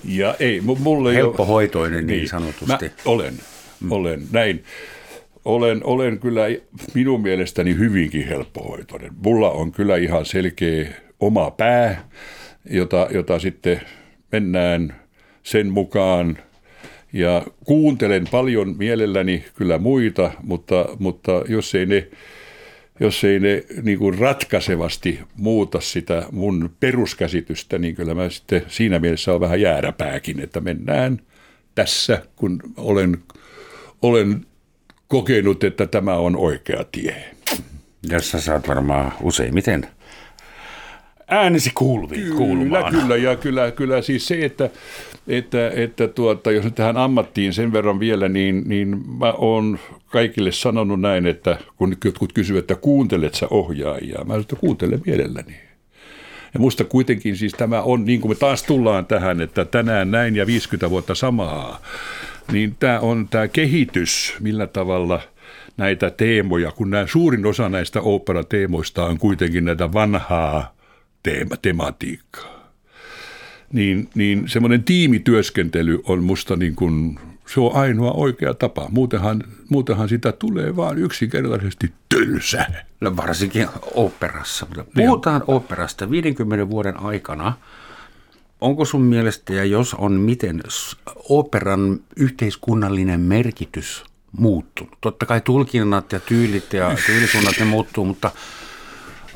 [0.07, 2.85] ja ei, mulla ei Helppohoitoinen niin, niin sanotusti.
[2.85, 3.35] Mä olen,
[3.81, 3.93] mm.
[3.93, 4.65] olen näin.
[5.45, 6.43] Olen, olen kyllä
[6.95, 9.11] minun mielestäni hyvinkin helppohoitoinen.
[9.25, 10.89] Mulla on kyllä ihan selkeä
[11.21, 12.09] oma pää,
[12.71, 13.81] jota, jota sitten
[14.33, 14.95] mennään
[15.43, 16.39] sen mukaan
[17.13, 22.09] ja kuuntelen paljon mielelläni kyllä muita, mutta, mutta jos ei ne,
[23.01, 28.99] jos ei ne niin kuin ratkaisevasti muuta sitä mun peruskäsitystä, niin kyllä mä sitten siinä
[28.99, 31.21] mielessä on vähän jääräpääkin, että mennään
[31.75, 33.19] tässä, kun olen,
[34.03, 34.47] olen
[35.09, 37.31] kokenut, että tämä on oikea tie.
[38.11, 39.87] Jossa sä oot varmaan useimmiten
[41.29, 42.93] äänesi kuuluviin kyllä, kuulumaan.
[42.93, 44.71] Kyllä, ja kyllä, kyllä siis se, että,
[45.29, 50.53] että, että tuota, jos nyt tähän ammattiin sen verran vielä, niin, niin mä oon kaikille
[50.53, 55.57] sanonut näin, että kun jotkut kysyvät, että kuuntelet sä ohjaajia, mä sanon, että kuuntele mielelläni.
[56.55, 60.37] Ja musta kuitenkin siis tämä on, niin kuin me taas tullaan tähän, että tänään näin
[60.37, 61.81] ja 50 vuotta samaa,
[62.53, 65.21] niin tämä on tämä kehitys, millä tavalla
[65.77, 70.75] näitä teemoja, kun nämä suurin osa näistä operateemoista on kuitenkin näitä vanhaa
[71.23, 72.64] teema, tematiikkaa.
[73.73, 78.89] Niin, niin semmoinen tiimityöskentely on musta niin kuin, se on ainoa oikea tapa.
[78.91, 82.67] Muutenhan, muutenhan sitä tulee vaan yksinkertaisesti tylsä.
[83.01, 84.67] No varsinkin operassa.
[84.95, 85.57] Puhutaan niin.
[85.57, 87.53] operasta 50 vuoden aikana.
[88.61, 90.63] Onko sun mielestä, ja jos on, miten
[91.29, 94.05] operan yhteiskunnallinen merkitys
[94.39, 94.99] muuttunut?
[95.01, 98.31] Totta kai tulkinnat ja tyylit ja tyylisuunnat ne muuttuu, mutta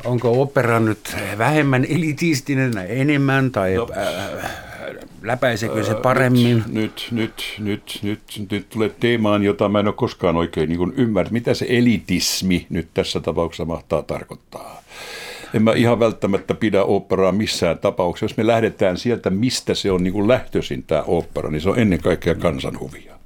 [0.05, 4.51] onko opera nyt vähemmän elitistinen, enemmän tai no, äh,
[5.23, 6.65] läpäisekö se paremmin?
[6.67, 10.93] Nyt, nyt, nyt, nyt, nyt, nyt tulee teemaan, jota mä en ole koskaan oikein niin
[10.97, 11.31] ymmärrä.
[11.31, 14.83] Mitä se elitismi nyt tässä tapauksessa mahtaa tarkoittaa?
[15.55, 18.25] En mä ihan välttämättä pidä operaa missään tapauksessa.
[18.25, 21.79] Jos me lähdetään sieltä, mistä se on niin kuin lähtöisin tämä opera, niin se on
[21.79, 23.18] ennen kaikkea kansanhuvia.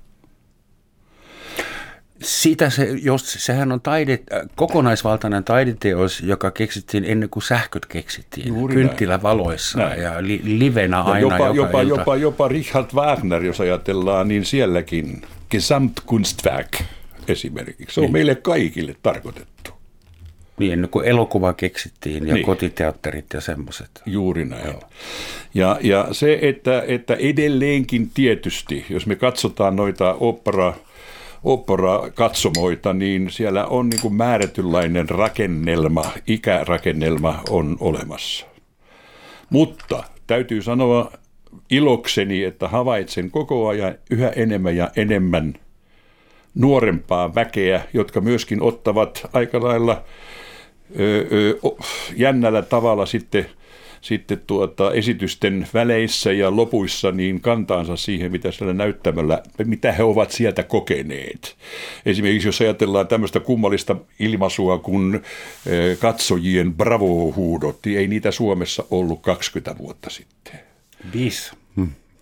[2.22, 8.48] Sitä se, jos, sehän on taide, äh, kokonaisvaltainen taideteos, joka keksittiin ennen kuin sähköt keksittiin.
[8.48, 10.02] Juuri Kynttilävaloissa näin.
[10.02, 12.00] ja li, livenä ja aina jopa, joka jopa, ilta.
[12.00, 16.82] jopa, jopa Richard Wagner, jos ajatellaan, niin sielläkin Gesamtkunstwerk
[17.28, 17.94] esimerkiksi.
[17.94, 18.12] Se on niin.
[18.12, 19.70] meille kaikille tarkoitettu.
[20.58, 22.46] Niin, ennen kuin elokuva keksittiin ja niin.
[22.46, 24.02] kotiteatterit ja semmoiset.
[24.06, 24.74] Juuri näin.
[25.54, 30.74] Ja, ja se, että, että edelleenkin tietysti, jos me katsotaan noita opera
[31.44, 38.46] opera-katsomoita, niin siellä on niin kuin määrätynlainen rakennelma, ikärakennelma on olemassa.
[39.50, 41.12] Mutta täytyy sanoa
[41.70, 45.54] ilokseni, että havaitsen koko ajan yhä enemmän ja enemmän
[46.54, 50.04] nuorempaa väkeä, jotka myöskin ottavat aika lailla
[51.00, 51.58] ö, ö,
[52.16, 53.46] jännällä tavalla sitten–
[54.02, 60.30] sitten tuota, esitysten väleissä ja lopuissa niin kantaansa siihen, mitä siellä näyttämällä, mitä he ovat
[60.30, 61.56] sieltä kokeneet.
[62.06, 69.22] Esimerkiksi jos ajatellaan tämmöistä kummallista ilmaisua kuin eh, katsojien bravo-huudot, niin ei niitä Suomessa ollut
[69.22, 70.60] 20 vuotta sitten.
[71.12, 71.52] Viisi.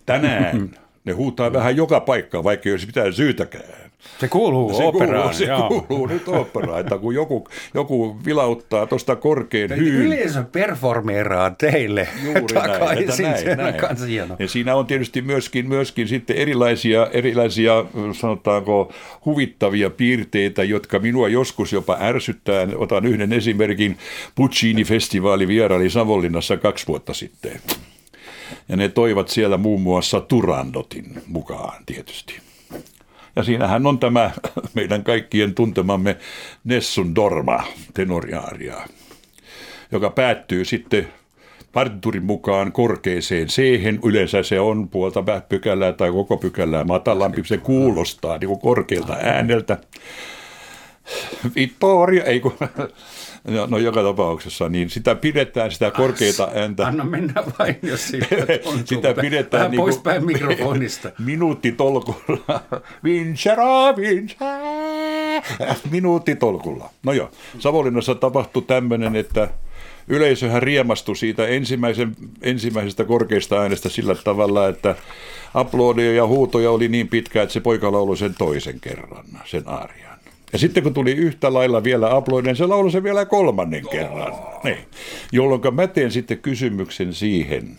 [0.05, 0.69] Tänään
[1.05, 3.91] ne huutaa vähän joka paikkaan, vaikka ei olisi mitään syytäkään.
[4.19, 5.21] Se kuuluu se operaan.
[5.21, 5.83] Kuuluu, se joo.
[5.87, 10.05] kuuluu nyt operaan, että kun joku, joku vilauttaa tuosta korkean hyyn.
[10.05, 13.25] Yleensä performeeraa teille Juuri takaisin.
[13.25, 13.75] Näin, näin, näin.
[13.75, 14.35] Kanssa hieno.
[14.39, 17.85] Ja siinä on tietysti myöskin, myöskin sitten erilaisia, erilaisia,
[18.19, 18.93] sanotaanko,
[19.25, 22.67] huvittavia piirteitä, jotka minua joskus jopa ärsyttää.
[22.75, 23.97] Otan yhden esimerkin.
[24.35, 27.61] Puccini-festivaali vieraili Savonlinnassa kaksi vuotta sitten.
[28.69, 32.39] Ja ne toivat siellä muun muassa Turandotin mukaan tietysti.
[33.35, 34.31] Ja siinähän on tämä
[34.73, 36.17] meidän kaikkien tuntemamme
[36.63, 38.75] Nessun Dorma, tenoriaaria,
[39.91, 41.07] joka päättyy sitten
[41.73, 43.61] partiturin mukaan korkeeseen c
[44.03, 47.41] Yleensä se on puolta pykälää tai koko pykälää matalampi.
[47.45, 49.77] Se kuulostaa niin korkealta ääneltä.
[51.55, 52.57] Vittoria, ei kun
[53.43, 56.87] No, no joka tapauksessa, niin sitä pidetään, sitä korkeita ääntä.
[56.87, 58.83] Anna mennä vain, jos siitä tuntuu.
[58.85, 61.11] sitä pidetään Vähän niin poispäin mikrofonista.
[61.25, 62.61] minuuttitolkulla.
[63.03, 64.51] Vincera, vincera.
[65.91, 66.89] Minuuttitolkulla.
[67.03, 69.49] No joo, Savonlinnassa tapahtui tämmöinen, että
[70.07, 74.95] yleisöhän riemastui siitä ensimmäisen, ensimmäisestä korkeista äänestä sillä tavalla, että
[75.53, 80.10] aplodeja ja huutoja oli niin pitkä, että se poika lauloi sen toisen kerran, sen aarian.
[80.53, 84.33] Ja sitten kun tuli yhtä lailla vielä aploiden, se lauloi sen vielä kolmannen kerran.
[84.63, 84.77] Niin.
[85.31, 87.77] Jolloin mä teen sitten kysymyksen siihen,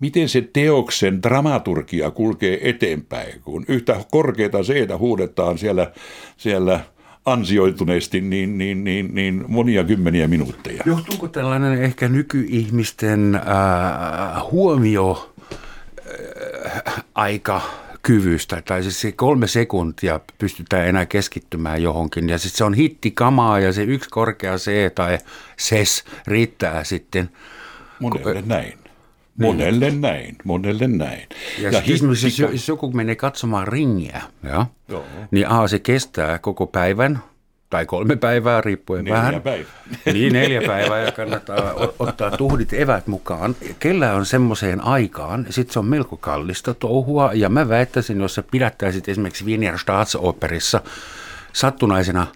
[0.00, 5.92] miten se teoksen dramaturgia kulkee eteenpäin, kun yhtä korkeita seitä huudetaan siellä,
[6.36, 6.80] siellä
[7.26, 10.82] ansioituneesti niin, niin, niin, niin monia kymmeniä minuutteja.
[10.86, 13.42] Johtuuko tällainen ehkä nykyihmisten äh,
[14.50, 15.34] huomio
[16.76, 17.60] äh, aika
[18.04, 23.60] kyvystä, tai siis se kolme sekuntia pystytään enää keskittymään johonkin, ja sitten se on hittikamaa,
[23.60, 25.18] ja se yksi korkea C tai
[25.56, 27.30] ses riittää sitten.
[28.00, 28.78] Monelle näin.
[29.38, 30.00] Monelle niin.
[30.00, 31.28] näin, monelle näin.
[31.58, 35.04] Ja, ja esimerkiksi jos, jos joku menee katsomaan ringiä, ja, Joo.
[35.30, 37.22] niin A, se kestää koko päivän,
[37.74, 39.42] tai kolme päivää riippuen neljä vähän.
[39.42, 39.72] Päivää.
[40.12, 43.56] Niin, neljä päivää ja kannattaa ottaa tuhdit evät mukaan.
[43.78, 48.42] Kellä on semmoiseen aikaan, sitten se on melko kallista touhua ja mä väittäisin, jos sä
[48.50, 50.82] pidättäisit esimerkiksi Wiener Staatsoperissa
[51.52, 52.26] sattunaisena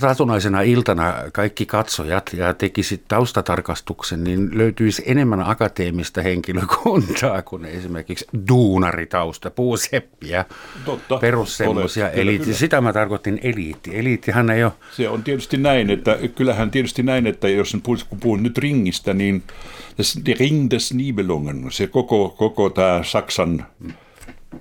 [0.00, 9.50] satunnaisena iltana kaikki katsojat ja tekisit taustatarkastuksen, niin löytyisi enemmän akateemista henkilökuntaa kuin esimerkiksi duunaritausta,
[9.50, 10.44] puuseppiä,
[10.84, 12.54] Totta, perussemmoisia eliitti.
[12.54, 13.98] Sitä mä tarkoitin eliitti.
[13.98, 14.72] Eliittihän ei ole...
[14.92, 17.76] Se on tietysti näin, että kyllähän tietysti näin, että jos
[18.08, 19.42] kun puhun nyt ringistä, niin
[20.38, 23.66] Ring des Nibelungen, se koko, koko tämä Saksan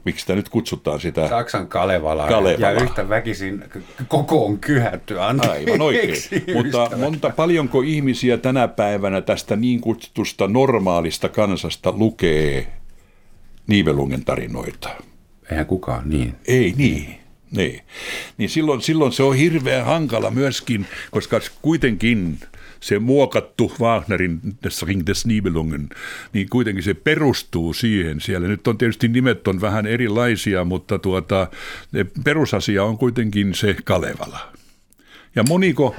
[0.05, 1.29] miksi sitä nyt kutsutaan sitä?
[1.29, 2.27] Saksan Kalevala.
[2.27, 2.71] Kalevala.
[2.71, 3.63] Ja yhtä väkisin
[4.07, 5.21] koko on kyhätty.
[5.21, 5.71] Anteeksi.
[5.71, 6.15] Aivan oikein.
[6.53, 12.67] Mutta monta, paljonko ihmisiä tänä päivänä tästä niin kutsutusta normaalista kansasta lukee
[13.67, 14.89] Nivelungen tarinoita?
[15.51, 16.35] Eihän kukaan niin.
[16.47, 17.15] Ei niin.
[17.51, 17.81] Niin.
[18.37, 22.39] niin silloin, silloin se on hirveän hankala myöskin, koska kuitenkin
[22.79, 25.89] se muokattu Wagnerin des Ring des Nibelungen,
[26.33, 28.47] niin kuitenkin se perustuu siihen siellä.
[28.47, 31.47] Nyt on tietysti nimet on vähän erilaisia, mutta tuota,
[32.23, 34.51] perusasia on kuitenkin se Kalevala.
[35.35, 35.95] Ja moniko,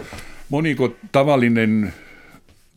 [0.49, 1.93] moniko tavallinen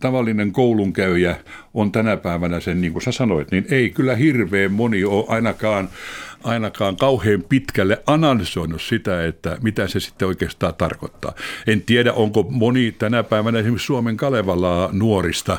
[0.04, 1.36] tavallinen koulunkäyjä
[1.74, 5.90] on tänä päivänä sen, niin kuin sä sanoit, niin ei kyllä hirveän moni ole ainakaan,
[6.44, 11.34] ainakaan kauhean pitkälle analysoinut sitä, että mitä se sitten oikeastaan tarkoittaa.
[11.68, 15.58] En tiedä, onko moni tänä päivänä esimerkiksi Suomen Kalevalaa nuorista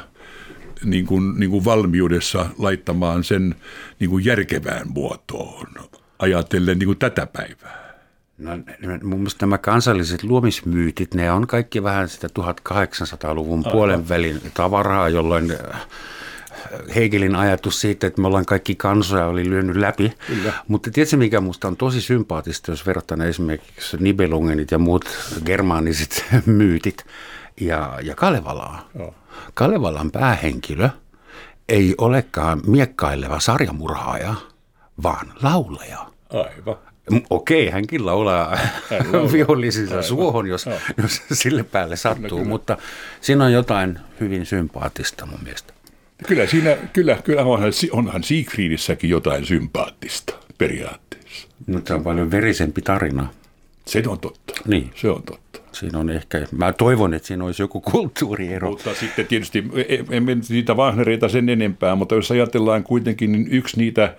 [0.84, 3.55] niin kuin, niin kuin valmiudessa laittamaan sen
[4.01, 5.66] niin kuin järkevään muotoon
[6.18, 7.84] ajatellen niin kuin tätä päivää.
[8.39, 8.51] No,
[9.03, 13.72] mun mielestä nämä kansalliset luomismyytit, ne on kaikki vähän sitä 1800-luvun Aha.
[13.72, 15.87] puolen välin tavaraa, jolloin äh,
[16.95, 20.12] Hegelin ajatus siitä, että me ollaan kaikki kansoja, oli lyönyt läpi.
[20.26, 20.53] Kyllä.
[20.68, 25.05] Mutta tiedätkö, mikä minusta on tosi sympaattista, jos verrataan esimerkiksi Nibelungenit ja muut
[25.45, 27.07] germaaniset myytit
[27.61, 28.89] ja, ja Kalevalaa.
[29.55, 30.89] Kalevalan päähenkilö
[31.68, 34.35] ei olekaan miekkaileva sarjamurhaaja,
[35.03, 36.07] vaan laulaja.
[36.30, 36.93] Aivan.
[37.31, 38.59] Okei, hänkin laulaa,
[39.33, 40.67] vihollisissa suohon, jos,
[41.03, 42.49] jos sille päälle sattuu, kyllä, kyllä.
[42.49, 42.77] mutta
[43.21, 45.75] siinä on jotain hyvin sympaattista mun mielestä.
[46.27, 51.49] Kyllä siinä, kyllä, kyllä onhan, onhan Siegfriedissäkin jotain sympaattista periaatteessa.
[51.67, 53.29] Mutta se on paljon verisempi tarina.
[53.87, 54.55] Se on totta.
[54.67, 54.91] Niin.
[54.95, 55.61] Se on totta.
[55.73, 58.71] Siinä on ehkä, mä toivon, että siinä olisi joku kulttuuriero.
[58.71, 63.77] Mutta sitten tietysti, en, en niitä Wagnereita sen enempää, mutta jos ajatellaan kuitenkin, niin yksi
[63.77, 64.15] niitä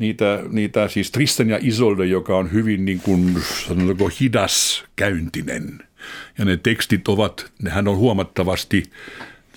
[0.00, 3.36] niitä, niitä siis Tristan ja Isolde, joka on hyvin niin kuin,
[3.66, 5.78] sanotaanko, hidas käyntinen.
[6.38, 8.82] Ja ne tekstit ovat, nehän on huomattavasti,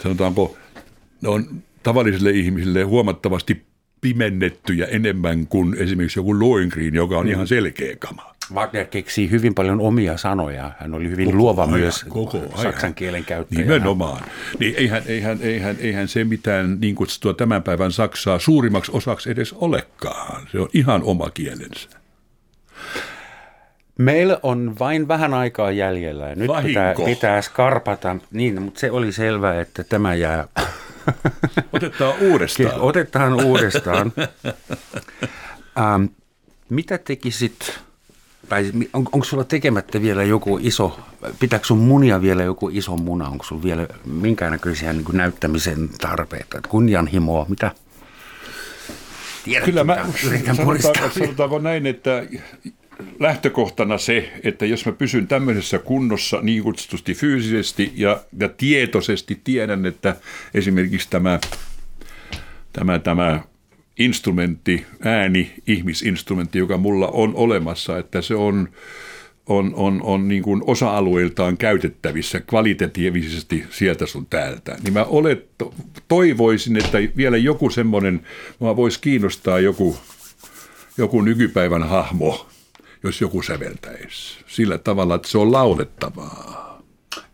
[0.03, 0.57] sanotaanko,
[1.21, 3.61] ne on tavallisille ihmisille huomattavasti
[4.01, 7.31] pimennettyjä enemmän kuin esimerkiksi joku Lohengrin, joka on mm.
[7.31, 8.32] ihan selkeä kama.
[8.53, 10.71] Wagner keksii hyvin paljon omia sanoja.
[10.79, 13.61] Hän oli hyvin koko luova ajan, myös koko saksan kielen käyttäjä.
[13.61, 14.23] Nimenomaan.
[14.59, 19.53] Niin eihän, eihän, eihän, eihän se mitään niin kutsuttua tämän päivän Saksaa suurimmaksi osaksi edes
[19.53, 20.47] olekaan.
[20.51, 21.89] Se on ihan oma kielensä.
[23.97, 28.15] Meillä on vain vähän aikaa jäljellä ja nyt pitää, pitää skarpata.
[28.31, 30.47] Niin, mutta se oli selvää, että tämä jää...
[31.73, 32.81] Otetaan uudestaan.
[32.81, 34.13] Otetaan uudestaan.
[35.79, 36.05] ähm,
[36.69, 37.79] mitä tekisit
[38.49, 40.99] tai on, onko sulla tekemättä vielä joku iso,
[41.39, 47.45] pitääkö sun munia vielä joku iso muna, onko sulla vielä minkäännäköisiä niin näyttämisen tarpeita, kunnianhimoa,
[47.49, 47.71] mitä?
[49.43, 50.05] Tiedät, Kyllä mä,
[50.55, 52.23] sanotaanko, sanotaanko näin, että
[53.19, 59.85] lähtökohtana se, että jos mä pysyn tämmöisessä kunnossa niin kutsutusti fyysisesti ja, ja tietoisesti tiedän,
[59.85, 60.15] että
[60.53, 61.39] esimerkiksi tämä,
[62.73, 63.39] tämä, tämä
[63.99, 68.69] instrumentti, ääni, ihmisinstrumentti, joka mulla on olemassa, että se on,
[69.45, 74.77] on, on, on niin kuin osa-alueiltaan käytettävissä kvalitatiivisesti sieltä sun täältä.
[74.83, 75.49] Niin mä olet,
[76.07, 78.27] toivoisin, että vielä joku semmoinen,
[78.59, 79.97] mä voisi kiinnostaa joku,
[80.97, 82.47] joku nykypäivän hahmo,
[83.03, 84.37] jos joku säveltäisi.
[84.47, 86.62] Sillä tavalla, että se on laulettavaa.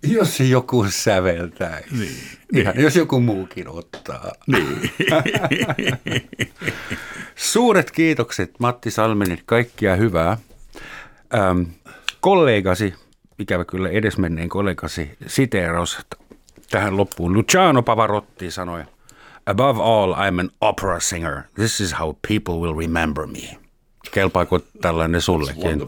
[0.18, 1.96] Jos joku säveltäisi.
[1.96, 2.16] Niin.
[2.54, 2.84] Ihan, niin.
[2.84, 4.32] Jos joku muukin ottaa.
[4.48, 4.92] Niin.
[7.36, 10.38] Suuret kiitokset Matti Salminen, kaikkia hyvää.
[11.34, 11.62] Ähm,
[12.20, 12.94] kollegasi,
[13.40, 15.98] ikävä kyllä edesmenneen kollegasi, siteeraus
[16.70, 17.34] tähän loppuun.
[17.34, 18.84] Luciano Pavarotti sanoi,
[19.46, 21.42] Above all, I'm an opera singer.
[21.56, 23.58] This is how people will remember me.
[24.12, 25.82] Kelpaako tällainen sullekin?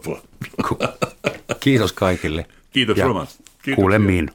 [1.59, 2.45] Kiitos kaikille.
[2.71, 3.27] Kiitos ja Roman.
[3.75, 4.29] Kuulemiin.